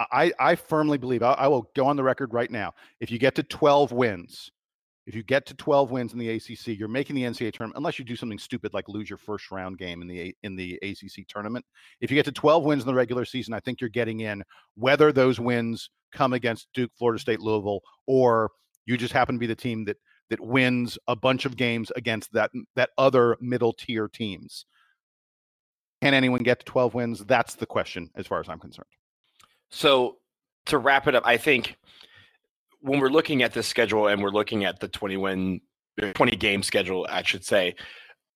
[0.00, 2.74] I I firmly believe I, I will go on the record right now.
[3.00, 4.50] If you get to 12 wins,
[5.06, 7.76] if you get to 12 wins in the ACC, you're making the NCAA tournament.
[7.76, 10.78] Unless you do something stupid like lose your first round game in the in the
[10.82, 11.64] ACC tournament.
[12.00, 14.42] If you get to 12 wins in the regular season, I think you're getting in.
[14.76, 18.50] Whether those wins come against Duke, Florida State, Louisville, or
[18.86, 19.96] you just happen to be the team that
[20.30, 24.66] that wins a bunch of games against that that other middle tier teams.
[26.00, 27.24] Can anyone get to 12 wins?
[27.24, 28.88] That's the question as far as I'm concerned.
[29.72, 30.18] So
[30.66, 31.76] to wrap it up, I think
[32.80, 35.60] when we're looking at this schedule and we're looking at the 20 win
[36.00, 37.74] uh, 20 game schedule, I should say,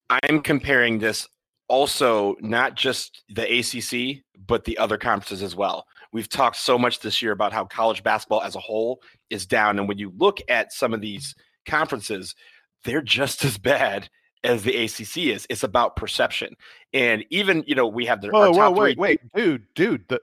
[0.09, 1.27] I'm comparing this
[1.67, 5.85] also not just the ACC, but the other conferences as well.
[6.13, 9.77] We've talked so much this year about how college basketball as a whole is down.
[9.77, 12.35] And when you look at some of these conferences,
[12.83, 14.09] they're just as bad
[14.43, 15.45] as the ACC is.
[15.49, 16.55] It's about perception.
[16.93, 20.07] And even, you know, we have the Whoa, whoa, wait, three wait, dude, dude.
[20.07, 20.21] The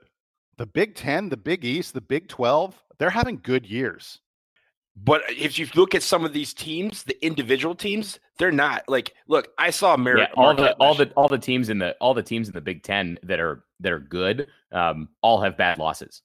[0.57, 4.21] the Big Ten, the Big East, the Big 12, they're having good years.
[4.97, 9.13] But if you look at some of these teams, the individual teams, they're not like.
[9.27, 12.15] Look, I saw Mar- yeah, all the all the all the teams in the all
[12.15, 15.79] the teams in the Big Ten that are that are good, um, all have bad
[15.79, 16.23] losses.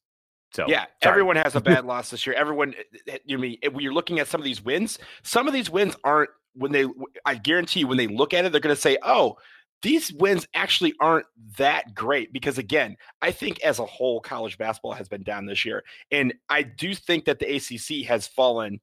[0.53, 1.13] So Yeah, sorry.
[1.13, 2.35] everyone has a bad loss this year.
[2.35, 2.75] Everyone,
[3.07, 5.95] eh, you mean when you're looking at some of these wins, some of these wins
[6.03, 6.85] aren't when they.
[7.25, 9.37] I guarantee you, when they look at it, they're going to say, "Oh,
[9.81, 11.25] these wins actually aren't
[11.57, 15.65] that great." Because again, I think as a whole, college basketball has been down this
[15.65, 18.79] year, and I do think that the ACC has fallen,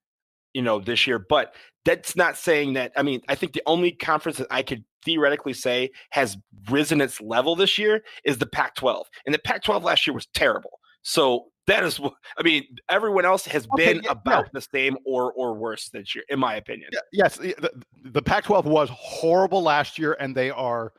[0.55, 1.19] you know, this year.
[1.19, 1.55] But
[1.85, 2.93] that's not saying that.
[2.97, 6.37] I mean, I think the only conference that I could theoretically say has
[6.69, 10.81] risen its level this year is the Pac-12, and the Pac-12 last year was terrible.
[11.03, 12.65] So that is what I mean.
[12.89, 16.39] Everyone else has Okay, been yeah, about the same or or worse this year, in
[16.39, 16.91] my opinion.
[16.93, 17.71] Yeah, yes, the, the,
[18.11, 20.93] the Pac-12 was horrible last year, and they are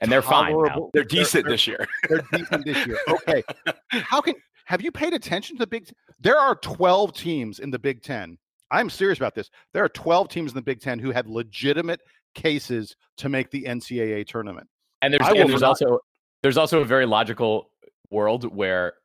[0.00, 0.58] and they're fine now.
[0.58, 1.86] tolerable- They're decent this year.
[2.08, 2.98] They're decent this year.
[3.08, 3.42] Okay,
[3.90, 4.34] how can
[4.66, 5.88] have you paid attention to the Big?
[6.20, 8.38] There are 12 teams in the Big Ten.
[8.70, 9.50] I'm serious about this.
[9.72, 12.00] There are 12 teams in the Big Ten who had legitimate
[12.34, 14.68] cases to make the NCAA tournament.
[15.02, 15.98] And there's and there's also
[16.42, 17.70] there's also a very logical
[18.10, 18.99] world where the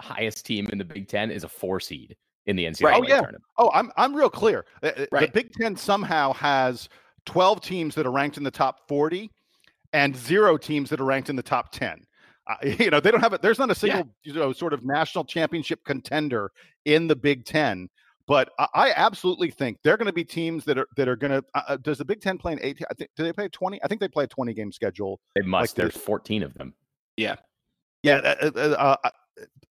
[0.00, 3.16] highest team in the Big Ten is a four seed in the NCAA Oh, yeah.
[3.20, 3.44] tournament.
[3.58, 4.64] Oh, I'm I'm real clear.
[4.82, 6.88] Uh, uh, The Big Ten somehow has
[7.26, 9.30] 12 teams that are ranked in the top 40,
[9.92, 12.04] and zero teams that are ranked in the top 10.
[12.46, 13.42] Uh, you know, they don't have it.
[13.42, 16.50] There's not a single you know sort of national championship contender
[16.84, 17.88] in the Big Ten.
[18.26, 21.32] But I, I absolutely think they're going to be teams that are that are going
[21.32, 21.44] to.
[21.54, 22.86] Uh, uh, does the Big Ten play an 18?
[22.90, 23.82] I think do they play 20?
[23.82, 25.20] I think they play a 20 game schedule.
[25.34, 25.74] They must.
[25.76, 26.72] the- there's 14 of them.
[27.16, 27.34] Yeah,
[28.02, 28.16] yeah.
[28.16, 28.96] uh,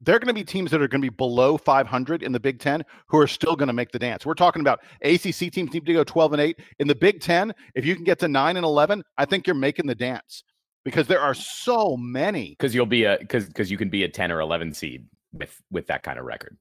[0.01, 2.59] they're going to be teams that are going to be below 500 in the Big
[2.59, 4.25] Ten who are still going to make the dance.
[4.25, 7.53] We're talking about ACC teams need to go 12 and 8 in the Big Ten.
[7.73, 10.43] If you can get to 9 and 11, I think you're making the dance
[10.83, 12.51] because there are so many.
[12.51, 15.61] Because you'll be a because because you can be a 10 or 11 seed with
[15.71, 16.57] with that kind of record.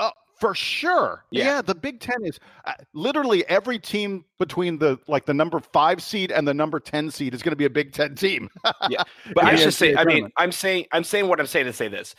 [0.00, 1.24] Uh, for sure.
[1.30, 1.44] Yeah.
[1.44, 1.62] Yeah.
[1.62, 6.32] the Big Ten is uh, literally every team between the like the number five seed
[6.32, 8.48] and the number 10 seed is going to be a Big Ten team.
[8.88, 9.02] Yeah,
[9.34, 10.30] but Yeah, I should say, I mean.
[10.36, 12.14] I'm saying, I'm saying what I'm saying to say this.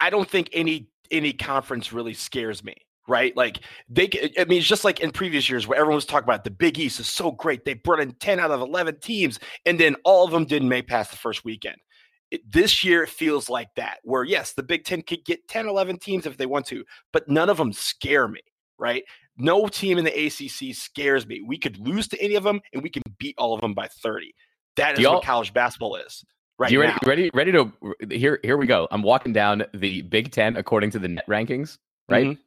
[0.00, 2.74] I don't think any any conference really scares me,
[3.06, 3.36] right?
[3.36, 6.44] Like they, I mean, it's just like in previous years where everyone was talking about
[6.44, 7.64] the Big East is so great.
[7.64, 10.88] They brought in 10 out of 11 teams, and then all of them didn't make
[10.88, 11.76] past the first weekend.
[12.30, 15.68] It, this year it feels like that, where yes, the Big Ten could get 10,
[15.68, 18.40] 11 teams if they want to, but none of them scare me,
[18.78, 19.04] right?
[19.36, 21.42] No team in the ACC scares me.
[21.46, 23.88] We could lose to any of them, and we can beat all of them by
[23.88, 24.32] 30.
[24.76, 26.24] That is what college basketball is.
[26.58, 26.98] Right you ready, now.
[27.08, 27.72] ready, ready to
[28.10, 28.38] here?
[28.44, 28.86] Here we go.
[28.92, 31.78] I'm walking down the Big Ten according to the net rankings.
[32.08, 32.38] Right, Mhm.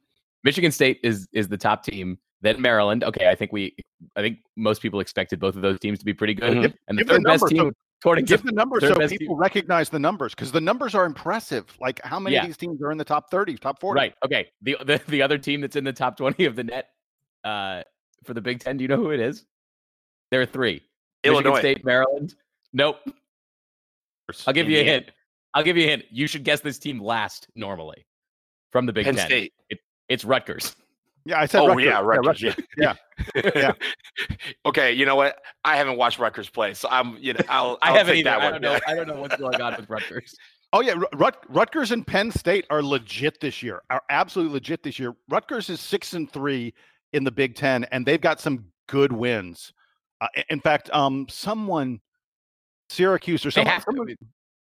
[0.44, 2.18] Michigan State is is the top team.
[2.40, 3.04] Then Maryland.
[3.04, 3.74] Okay, I think we,
[4.16, 6.56] I think most people expected both of those teams to be pretty good.
[6.56, 6.74] Mhm.
[6.86, 8.94] And the Give the third best number, team, so- according to Give the numbers so
[8.94, 11.66] best people recognize the numbers because the numbers are impressive.
[11.80, 12.42] Like how many Yeah.
[12.42, 13.98] of these teams are in the top 30, top 40?
[13.98, 14.14] right.
[14.24, 16.88] Okay, the, the the other team that's in the top 20 of the net
[17.44, 17.82] uh,
[18.24, 18.76] for the Big Ten.
[18.78, 19.44] Do you know who it is?
[20.30, 20.80] There are three.
[21.24, 21.50] Illinois.
[21.50, 22.34] Michigan State, Maryland.
[22.72, 23.00] Nope.
[24.46, 25.06] I'll give you a hint.
[25.54, 26.04] I'll give you a hint.
[26.10, 28.06] You should guess this team last normally
[28.72, 29.26] from the Big Penn Ten.
[29.26, 29.52] State.
[30.08, 30.76] It's Rutgers.
[31.24, 31.84] Yeah, I said Oh Rutgers.
[31.84, 32.56] yeah, Rutgers.
[32.76, 32.94] Yeah,
[33.54, 33.72] Yeah.
[34.66, 35.38] okay, you know what?
[35.64, 37.16] I haven't watched Rutgers play, so I'm.
[37.18, 37.78] You know, I'll.
[37.82, 38.30] I I'll haven't take either.
[38.30, 38.60] that I one.
[38.60, 38.80] don't know.
[38.86, 40.34] I don't know what's going on with Rutgers.
[40.74, 43.80] Oh yeah, Rut- Rutgers and Penn State are legit this year.
[43.88, 45.14] Are absolutely legit this year.
[45.30, 46.74] Rutgers is six and three
[47.14, 49.72] in the Big Ten, and they've got some good wins.
[50.20, 52.00] Uh, in fact, um, someone,
[52.90, 53.90] Syracuse or They someone, have to.
[53.90, 54.16] someone, They've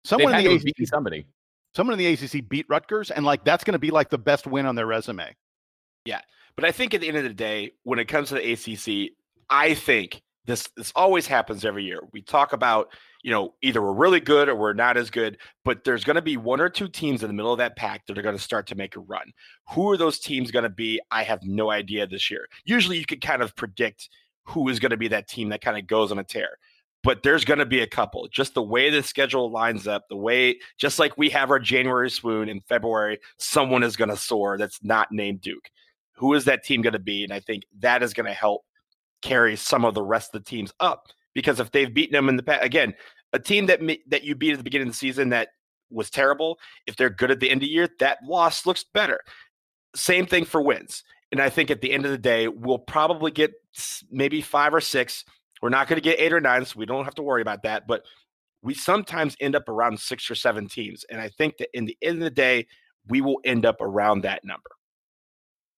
[0.04, 1.26] someone in the have ACC, somebody.
[1.74, 4.46] someone in the ACC beat Rutgers, and like that's going to be like the best
[4.46, 5.34] win on their resume.
[6.04, 6.20] Yeah,
[6.56, 9.12] but I think at the end of the day, when it comes to the ACC,
[9.50, 12.00] I think this this always happens every year.
[12.12, 12.88] We talk about,
[13.22, 16.22] you know, either we're really good or we're not as good, but there's going to
[16.22, 18.42] be one or two teams in the middle of that pack that are going to
[18.42, 19.32] start to make a run.
[19.70, 21.00] Who are those teams going to be?
[21.10, 22.46] I have no idea this year.
[22.66, 24.10] Usually you could kind of predict
[24.44, 26.58] who is going to be that team that kind of goes on a tear.
[27.04, 28.26] But there's going to be a couple.
[28.28, 32.10] Just the way the schedule lines up, the way, just like we have our January
[32.10, 35.70] swoon in February, someone is going to soar that's not named Duke.
[36.16, 37.22] Who is that team going to be?
[37.22, 38.62] And I think that is going to help
[39.22, 42.36] carry some of the rest of the teams up because if they've beaten them in
[42.36, 42.94] the past, again,
[43.32, 45.48] a team that that you beat at the beginning of the season that
[45.90, 49.20] was terrible, if they're good at the end of the year, that loss looks better.
[49.94, 51.02] Same thing for wins.
[51.32, 53.52] And I think at the end of the day, we'll probably get
[54.10, 55.24] maybe five or six.
[55.64, 57.62] We're not going to get eight or nine, so we don't have to worry about
[57.62, 57.86] that.
[57.86, 58.04] But
[58.60, 61.06] we sometimes end up around six or seven teams.
[61.08, 62.66] And I think that in the end of the day,
[63.08, 64.68] we will end up around that number.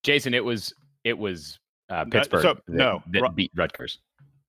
[0.02, 0.74] Jason, it was
[1.04, 4.00] it was uh, Pittsburgh so, that, no, that Ru- beat Rutgers.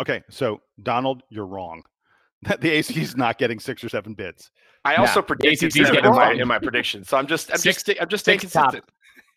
[0.01, 1.83] Okay, so Donald, you're wrong.
[2.59, 4.49] the ACC is not getting six or seven bids.
[4.85, 6.39] I Nah, also predicted ACC 's seven in my, wrong.
[6.39, 7.03] in my prediction.
[7.03, 8.73] So I'm just I'm Six- just I'm just staying six top.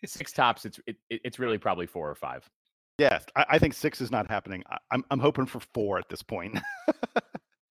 [0.03, 0.65] Six tops.
[0.65, 2.49] It's it, it- it's really probably four or five.
[3.01, 4.63] Yes, I, I think six is not happening.
[4.69, 6.59] I, I'm I'm hoping for four at this point.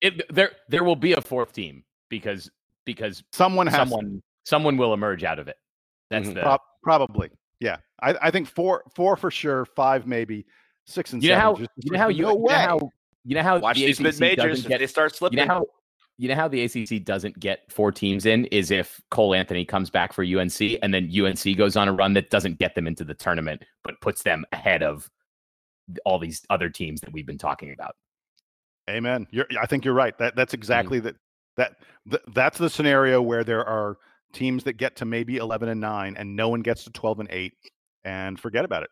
[0.01, 2.49] It, there there will be a fourth team because
[2.85, 5.57] because Someone has someone someone will emerge out of it.
[6.09, 6.33] That's Mhm.
[6.33, 7.29] the prob- probably.
[7.59, 10.47] Yeah, I, I think four four for sure, five maybe,
[10.87, 11.41] six and you know seven.
[11.45, 12.79] how just- you know how you, no you know how
[13.23, 15.37] you know how Watch the these ACC mid majors get they start slipping.
[15.37, 15.65] you know how
[16.17, 19.91] you know how the ACC doesn't get four teams in is if Cole Anthony comes
[19.91, 23.03] back for UNC and then UNC goes on a run that doesn't get them into
[23.03, 25.11] the tournament but puts them ahead of
[26.05, 27.95] all these other teams that we've been talking about.
[28.89, 29.27] Amen.
[29.31, 30.17] You're, I think you're right.
[30.17, 30.37] That Mm-hmm.
[30.39, 31.15] that's exactly that.
[31.57, 31.73] That
[32.09, 33.97] th- that's the scenario where there are
[34.33, 37.29] teams that get to maybe eleven and nine, and no one gets to twelve and
[37.31, 37.53] eight,
[38.05, 38.89] and forget about it.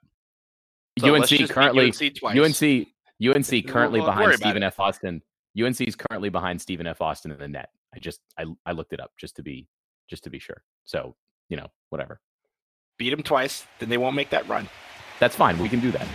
[0.99, 2.37] So UNC currently UNC twice.
[2.61, 2.87] UNC
[3.25, 4.63] UNC currently worry behind Stephen.
[4.63, 4.79] F.
[4.79, 5.21] Austin.
[5.59, 7.01] UNC is currently behind Stephen F.
[7.01, 7.69] Austin in the net.
[7.95, 9.67] I just I I looked it up just to be
[10.09, 10.61] just to be sure.
[10.85, 11.15] So
[11.47, 12.19] you know whatever.
[12.97, 14.67] beat them twice, then they won't make that run.
[15.19, 15.57] That's fine.
[15.59, 16.07] We can do that.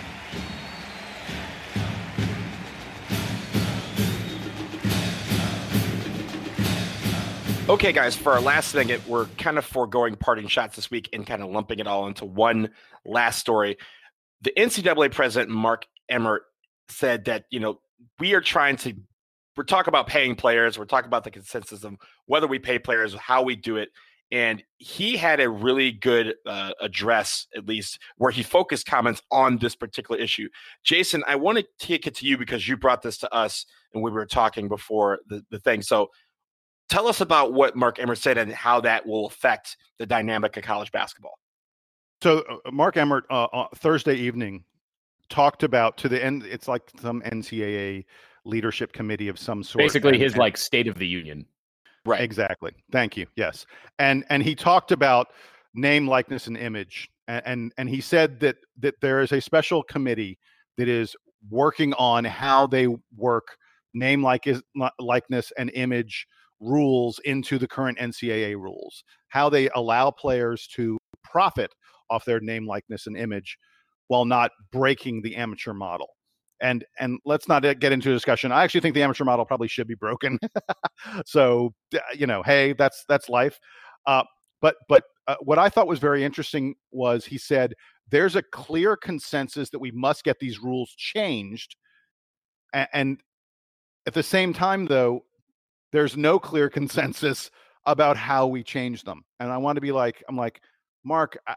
[7.66, 11.26] Okay, guys, for our last thing, we're kind of foregoing parting shots this week and
[11.26, 12.68] kind of lumping it all into one
[13.06, 13.78] last story.
[14.42, 16.42] The NCAA president, Mark Emmert,
[16.90, 17.80] said that, you know,
[18.20, 18.92] we are trying to,
[19.56, 21.94] we're talking about paying players, we're talking about the consensus of
[22.26, 23.88] whether we pay players, how we do it.
[24.30, 29.56] And he had a really good uh, address, at least, where he focused comments on
[29.56, 30.50] this particular issue.
[30.82, 34.02] Jason, I want to take it to you because you brought this to us and
[34.02, 35.80] we were talking before the, the thing.
[35.80, 36.10] So,
[36.88, 40.62] tell us about what Mark Emmert said and how that will affect the dynamic of
[40.62, 41.38] college basketball.
[42.22, 44.64] So uh, Mark Emmert uh, uh, Thursday evening
[45.28, 46.44] talked about to the end.
[46.44, 48.04] It's like some NCAA
[48.44, 49.80] leadership committee of some sort.
[49.84, 51.46] Basically, and- his and- like State of the Union.
[52.06, 52.20] Right.
[52.20, 52.72] Exactly.
[52.92, 53.26] Thank you.
[53.34, 53.64] Yes.
[53.98, 55.28] And and he talked about
[55.74, 57.08] name, likeness, and image.
[57.28, 60.38] And and, and he said that that there is a special committee
[60.76, 61.16] that is
[61.50, 63.56] working on how they work
[63.94, 64.62] name, like is
[64.98, 66.26] likeness, and image
[66.60, 69.04] rules into the current NCAA rules.
[69.28, 71.72] How they allow players to profit
[72.10, 73.58] off their name, likeness, and image
[74.08, 76.08] while not breaking the amateur model.
[76.60, 78.52] And and let's not uh, get into a discussion.
[78.52, 80.38] I actually think the amateur model probably should be broken.
[81.26, 81.74] so
[82.14, 83.58] you know, hey, that's that's life.
[84.06, 84.22] Uh,
[84.62, 87.74] but but uh, what I thought was very interesting was he said
[88.10, 91.76] there's a clear consensus that we must get these rules changed,
[92.72, 93.20] and, and
[94.06, 95.24] at the same time, though,
[95.94, 97.52] there's no clear consensus
[97.86, 99.24] about how we change them.
[99.38, 100.60] And I want to be like, I'm like,
[101.04, 101.54] Mark, I,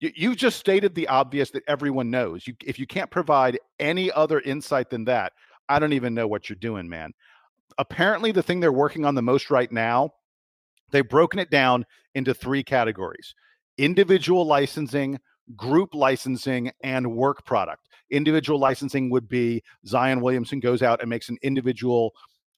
[0.00, 2.46] you, you just stated the obvious that everyone knows.
[2.46, 5.34] You, if you can't provide any other insight than that,
[5.68, 7.12] I don't even know what you're doing, man.
[7.76, 10.14] Apparently, the thing they're working on the most right now,
[10.90, 13.34] they've broken it down into three categories
[13.76, 15.18] individual licensing,
[15.56, 17.86] group licensing, and work product.
[18.10, 22.12] Individual licensing would be Zion Williamson goes out and makes an individual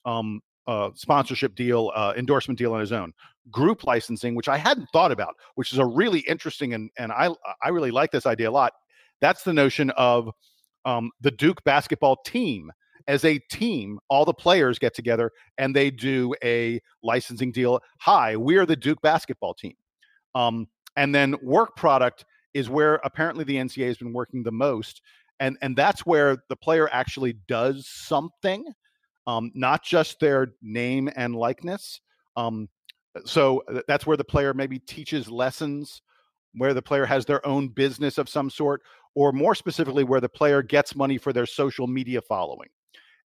[0.04, 3.12] um, uh, sponsorship deal, uh, endorsement deal on his own.
[3.50, 7.30] Group licensing, which I hadn't thought about, which is a really interesting and and I
[7.62, 8.72] I really like this idea a lot.
[9.20, 10.30] That's the notion of
[10.84, 12.70] um, the Duke basketball team
[13.08, 13.98] as a team.
[14.08, 17.80] All the players get together and they do a licensing deal.
[18.00, 19.74] Hi, we're the Duke basketball team.
[20.34, 25.02] Um, and then work product is where apparently the NCAA has been working the most,
[25.40, 28.64] and and that's where the player actually does something
[29.26, 32.00] um, not just their name and likeness.
[32.36, 32.68] Um,
[33.24, 36.02] so that's where the player maybe teaches lessons
[36.54, 38.82] where the player has their own business of some sort,
[39.14, 42.68] or more specifically, where the player gets money for their social media following.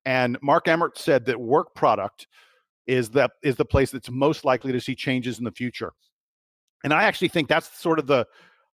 [0.05, 2.29] And Mark Emmert said that work product
[2.87, 5.93] is the is the place that's most likely to see changes in the future.
[6.85, 8.27] And I actually think that's sort of the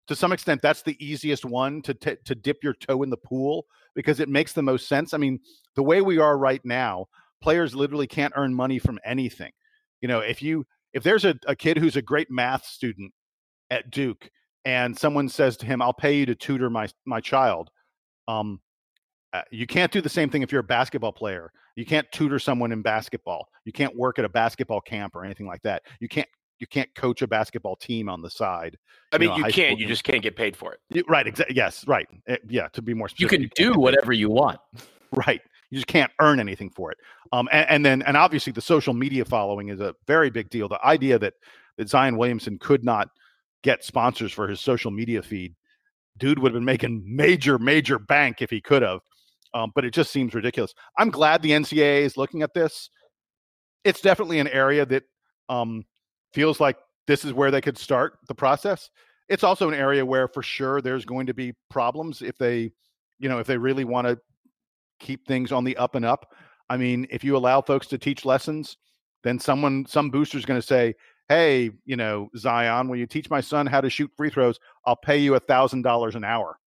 [0.07, 3.17] to some extent that's the easiest one to t- to dip your toe in the
[3.17, 5.13] pool because it makes the most sense.
[5.13, 5.39] I mean,
[5.75, 7.07] the way we are right now,
[7.41, 9.51] players literally can't earn money from anything.
[10.01, 13.13] You know, if you if there's a, a kid who's a great math student
[13.69, 14.29] at Duke
[14.65, 17.69] and someone says to him, "I'll pay you to tutor my my child,"
[18.27, 18.59] um,
[19.33, 21.51] uh, you can't do the same thing if you're a basketball player.
[21.75, 23.47] You can't tutor someone in basketball.
[23.65, 25.81] You can't work at a basketball camp or anything like that.
[25.99, 26.27] You can't
[26.63, 28.77] you can't coach a basketball team on the side.
[29.11, 29.77] I mean, you, know, you can.
[29.77, 30.79] You just can't get paid for it.
[30.89, 31.27] You, right.
[31.27, 31.57] Exactly.
[31.57, 31.85] Yes.
[31.85, 32.07] Right.
[32.25, 32.69] Uh, yeah.
[32.69, 34.59] To be more specific, you can you do whatever you want.
[35.11, 35.41] Right.
[35.69, 36.97] You just can't earn anything for it.
[37.33, 40.69] Um, and, and, then, and obviously, the social media following is a very big deal.
[40.69, 41.33] The idea that
[41.77, 43.09] that Zion Williamson could not
[43.61, 45.53] get sponsors for his social media feed,
[46.17, 49.01] dude would have been making major, major bank if he could have.
[49.53, 50.73] Um, but it just seems ridiculous.
[50.97, 52.89] I'm glad the NCAA is looking at this.
[53.83, 55.03] It's definitely an area that
[55.49, 55.83] um,
[56.33, 56.77] feels like
[57.07, 58.89] this is where they could start the process.
[59.29, 62.71] It's also an area where, for sure, there's going to be problems if they,
[63.19, 64.19] you know, if they really want to
[64.99, 66.33] keep things on the up and up.
[66.69, 68.77] I mean, if you allow folks to teach lessons,
[69.23, 70.95] then someone, some booster is going to say,
[71.29, 74.59] "Hey, you know, Zion, will you teach my son how to shoot free throws?
[74.85, 76.59] I'll pay you a thousand dollars an hour."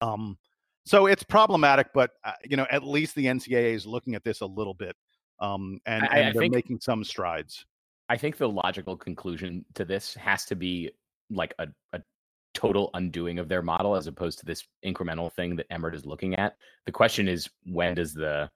[0.00, 0.38] Um,
[0.84, 4.40] so it's problematic, but uh, you know, at least the NCAA is looking at this
[4.40, 4.96] a little bit,
[5.38, 7.64] um, and, I, and they're think, making some strides.
[8.12, 10.90] I think the logical conclusion to this has to be
[11.30, 12.02] like a, a
[12.52, 16.34] total undoing of their model as opposed to this incremental thing that Emmert is looking
[16.34, 16.56] at.
[16.84, 18.50] The question is when does the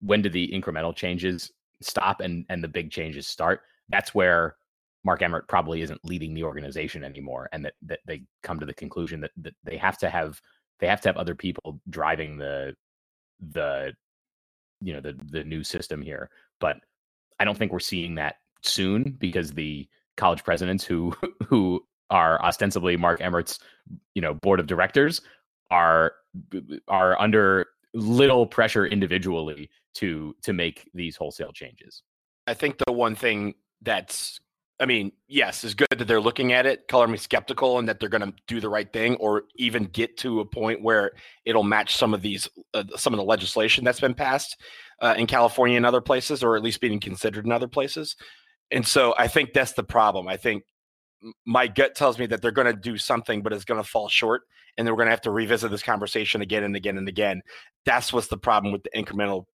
[0.00, 3.60] when do the incremental changes stop and and the big changes start?
[3.90, 4.56] That's where
[5.04, 8.74] Mark Emmert probably isn't leading the organization anymore, and that that they come to the
[8.74, 10.42] conclusion that that they have to have
[10.80, 12.74] they have to have other people driving the
[13.52, 13.94] the
[14.80, 16.28] you know the the new system here
[16.58, 16.78] but
[17.38, 18.36] i don't think we're seeing that
[18.66, 21.14] soon because the college presidents who
[21.46, 23.58] who are ostensibly mark emmert's
[24.14, 25.20] you know board of directors
[25.70, 26.12] are
[26.88, 32.02] are under little pressure individually to to make these wholesale changes
[32.46, 34.40] i think the one thing that's
[34.78, 37.98] I mean, yes, it's good that they're looking at it, color me skeptical, and that
[37.98, 41.12] they're going to do the right thing, or even get to a point where
[41.46, 44.60] it'll match some of these, uh, some of the legislation that's been passed
[45.00, 48.16] uh, in California and other places, or at least being considered in other places.
[48.70, 50.28] And so, I think that's the problem.
[50.28, 50.64] I think
[51.44, 54.08] my gut tells me that they're going to do something, but it's going to fall
[54.08, 54.42] short,
[54.76, 57.42] and then we're going to have to revisit this conversation again and again and again.
[57.84, 59.44] That's what's the problem with the incremental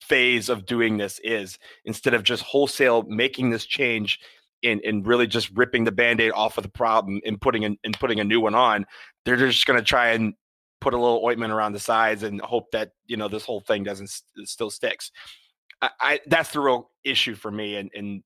[0.00, 4.18] phase of doing this is instead of just wholesale making this change
[4.62, 7.98] and, and really just ripping the band-aid off of the problem and putting an, and
[7.98, 8.86] putting a new one on
[9.24, 10.34] they're just going to try and
[10.80, 13.84] put a little ointment around the sides and hope that you know this whole thing
[13.84, 15.10] doesn't st- still sticks
[15.82, 18.22] I, I, that's the real issue for me and and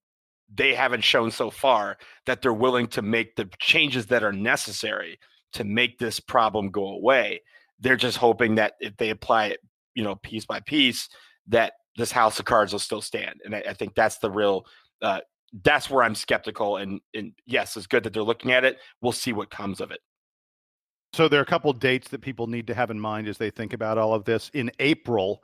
[0.53, 5.18] they haven't shown so far that they're willing to make the changes that are necessary
[5.53, 7.40] to make this problem go away
[7.80, 9.61] they're just hoping that if they apply it
[9.94, 11.09] you know piece by piece
[11.46, 14.64] that this house of cards will still stand and i, I think that's the real
[15.03, 15.20] uh,
[15.62, 16.76] that's where I'm skeptical.
[16.76, 18.78] And, and yes, it's good that they're looking at it.
[19.01, 20.01] We'll see what comes of it.
[21.14, 23.51] So there are a couple dates that people need to have in mind as they
[23.51, 24.51] think about all of this.
[24.53, 25.42] In April,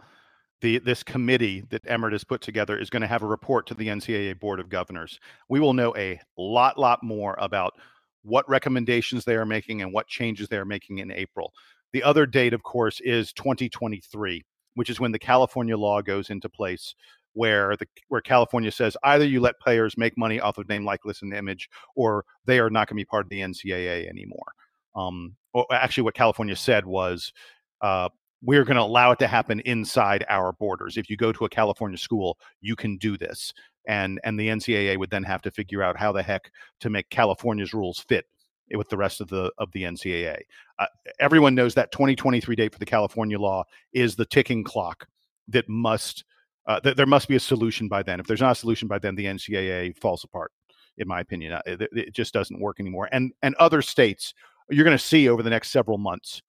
[0.61, 3.74] the this committee that Emmert has put together is going to have a report to
[3.74, 5.20] the NCAA Board of Governors.
[5.48, 7.74] We will know a lot, lot more about
[8.22, 11.52] what recommendations they are making and what changes they are making in April.
[11.92, 14.42] The other date, of course, is 2023,
[14.74, 16.94] which is when the California law goes into place
[17.34, 21.22] where the where California says either you let players make money off of name, likeness,
[21.22, 24.52] and image, or they are not going to be part of the NCAA anymore.
[24.96, 25.36] Um,
[25.70, 27.32] actually, what California said was
[27.80, 28.09] uh,
[28.43, 30.97] we're going to allow it to happen inside our borders.
[30.97, 33.53] If you go to a California school, you can do this,
[33.87, 37.09] and and the NCAA would then have to figure out how the heck to make
[37.11, 38.26] California's rules fit
[38.72, 40.39] with the rest of the of the NCAA.
[40.78, 40.87] Uh,
[41.20, 45.07] everyone knows that 2023 date for the California law is the ticking clock
[45.49, 46.24] that must
[46.66, 48.20] uh, th- there must be a solution by then.
[48.20, 50.53] If there's not a solution by then, the NCAA falls apart.
[50.97, 53.09] In my opinion, uh, it, it just doesn't work anymore.
[53.12, 54.32] And and other states,
[54.70, 56.43] you're going to see over the next several months,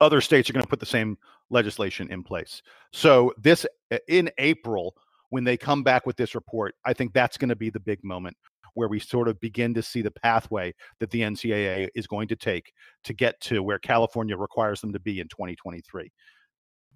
[0.00, 1.18] other states are going to put the same
[1.50, 2.62] legislation in place.
[2.92, 4.94] So this uh, in April,
[5.30, 8.02] when they come back with this report, I think that's going to be the big
[8.02, 8.36] moment
[8.74, 12.36] where we sort of begin to see the pathway that the NCAA is going to
[12.36, 12.72] take
[13.04, 16.10] to get to where California requires them to be in 2023.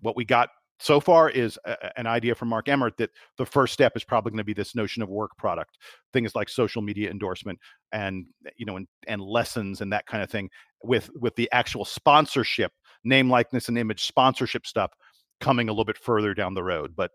[0.00, 3.72] What we got so far is a, an idea from Mark Emmert that the first
[3.72, 5.78] step is probably going to be this notion of work product,
[6.12, 7.58] things like social media endorsement
[7.92, 10.50] and eh, you know and, and lessons and that kind of thing
[10.82, 12.72] with with the actual sponsorship,
[13.04, 14.92] name likeness and image sponsorship stuff
[15.40, 16.94] coming a little bit further down the road.
[16.96, 17.12] But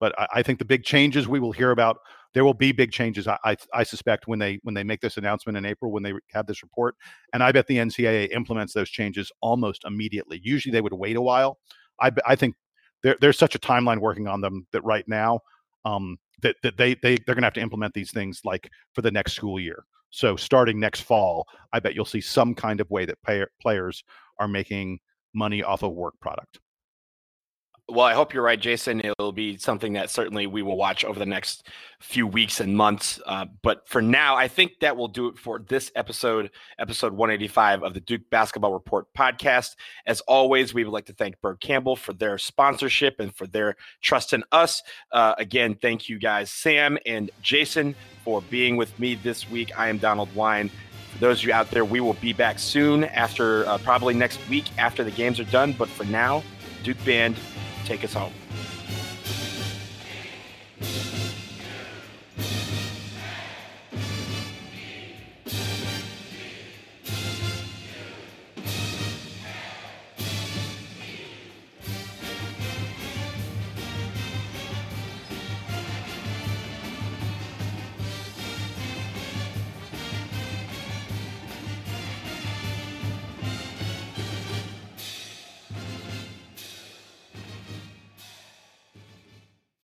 [0.00, 1.98] but I, I think the big changes we will hear about
[2.34, 3.28] there will be big changes.
[3.28, 6.12] I, I, I suspect when they when they make this announcement in April when they
[6.32, 6.94] have this report,
[7.32, 10.40] and I bet the NCAA implements those changes almost immediately.
[10.42, 11.58] Usually they would wait a while.
[12.00, 12.54] I I think
[13.02, 15.40] there, there's such a timeline working on them that right now
[15.84, 19.02] um, that that they they they're going to have to implement these things like for
[19.02, 19.84] the next school year.
[20.10, 24.04] So starting next fall, I bet you'll see some kind of way that pay, players
[24.38, 24.98] are making
[25.34, 26.60] money off of work product.
[27.92, 29.02] Well, I hope you're right, Jason.
[29.04, 31.66] It'll be something that certainly we will watch over the next
[32.00, 33.20] few weeks and months.
[33.26, 37.82] Uh, but for now, I think that will do it for this episode, episode 185
[37.82, 39.76] of the Duke Basketball Report podcast.
[40.06, 43.76] As always, we would like to thank Byrd Campbell for their sponsorship and for their
[44.00, 44.82] trust in us.
[45.12, 49.78] Uh, again, thank you guys, Sam and Jason, for being with me this week.
[49.78, 50.70] I am Donald Wine.
[51.12, 54.40] For those of you out there, we will be back soon after uh, probably next
[54.48, 55.74] week after the games are done.
[55.74, 56.42] But for now,
[56.84, 57.36] Duke Band
[57.92, 58.32] take us home.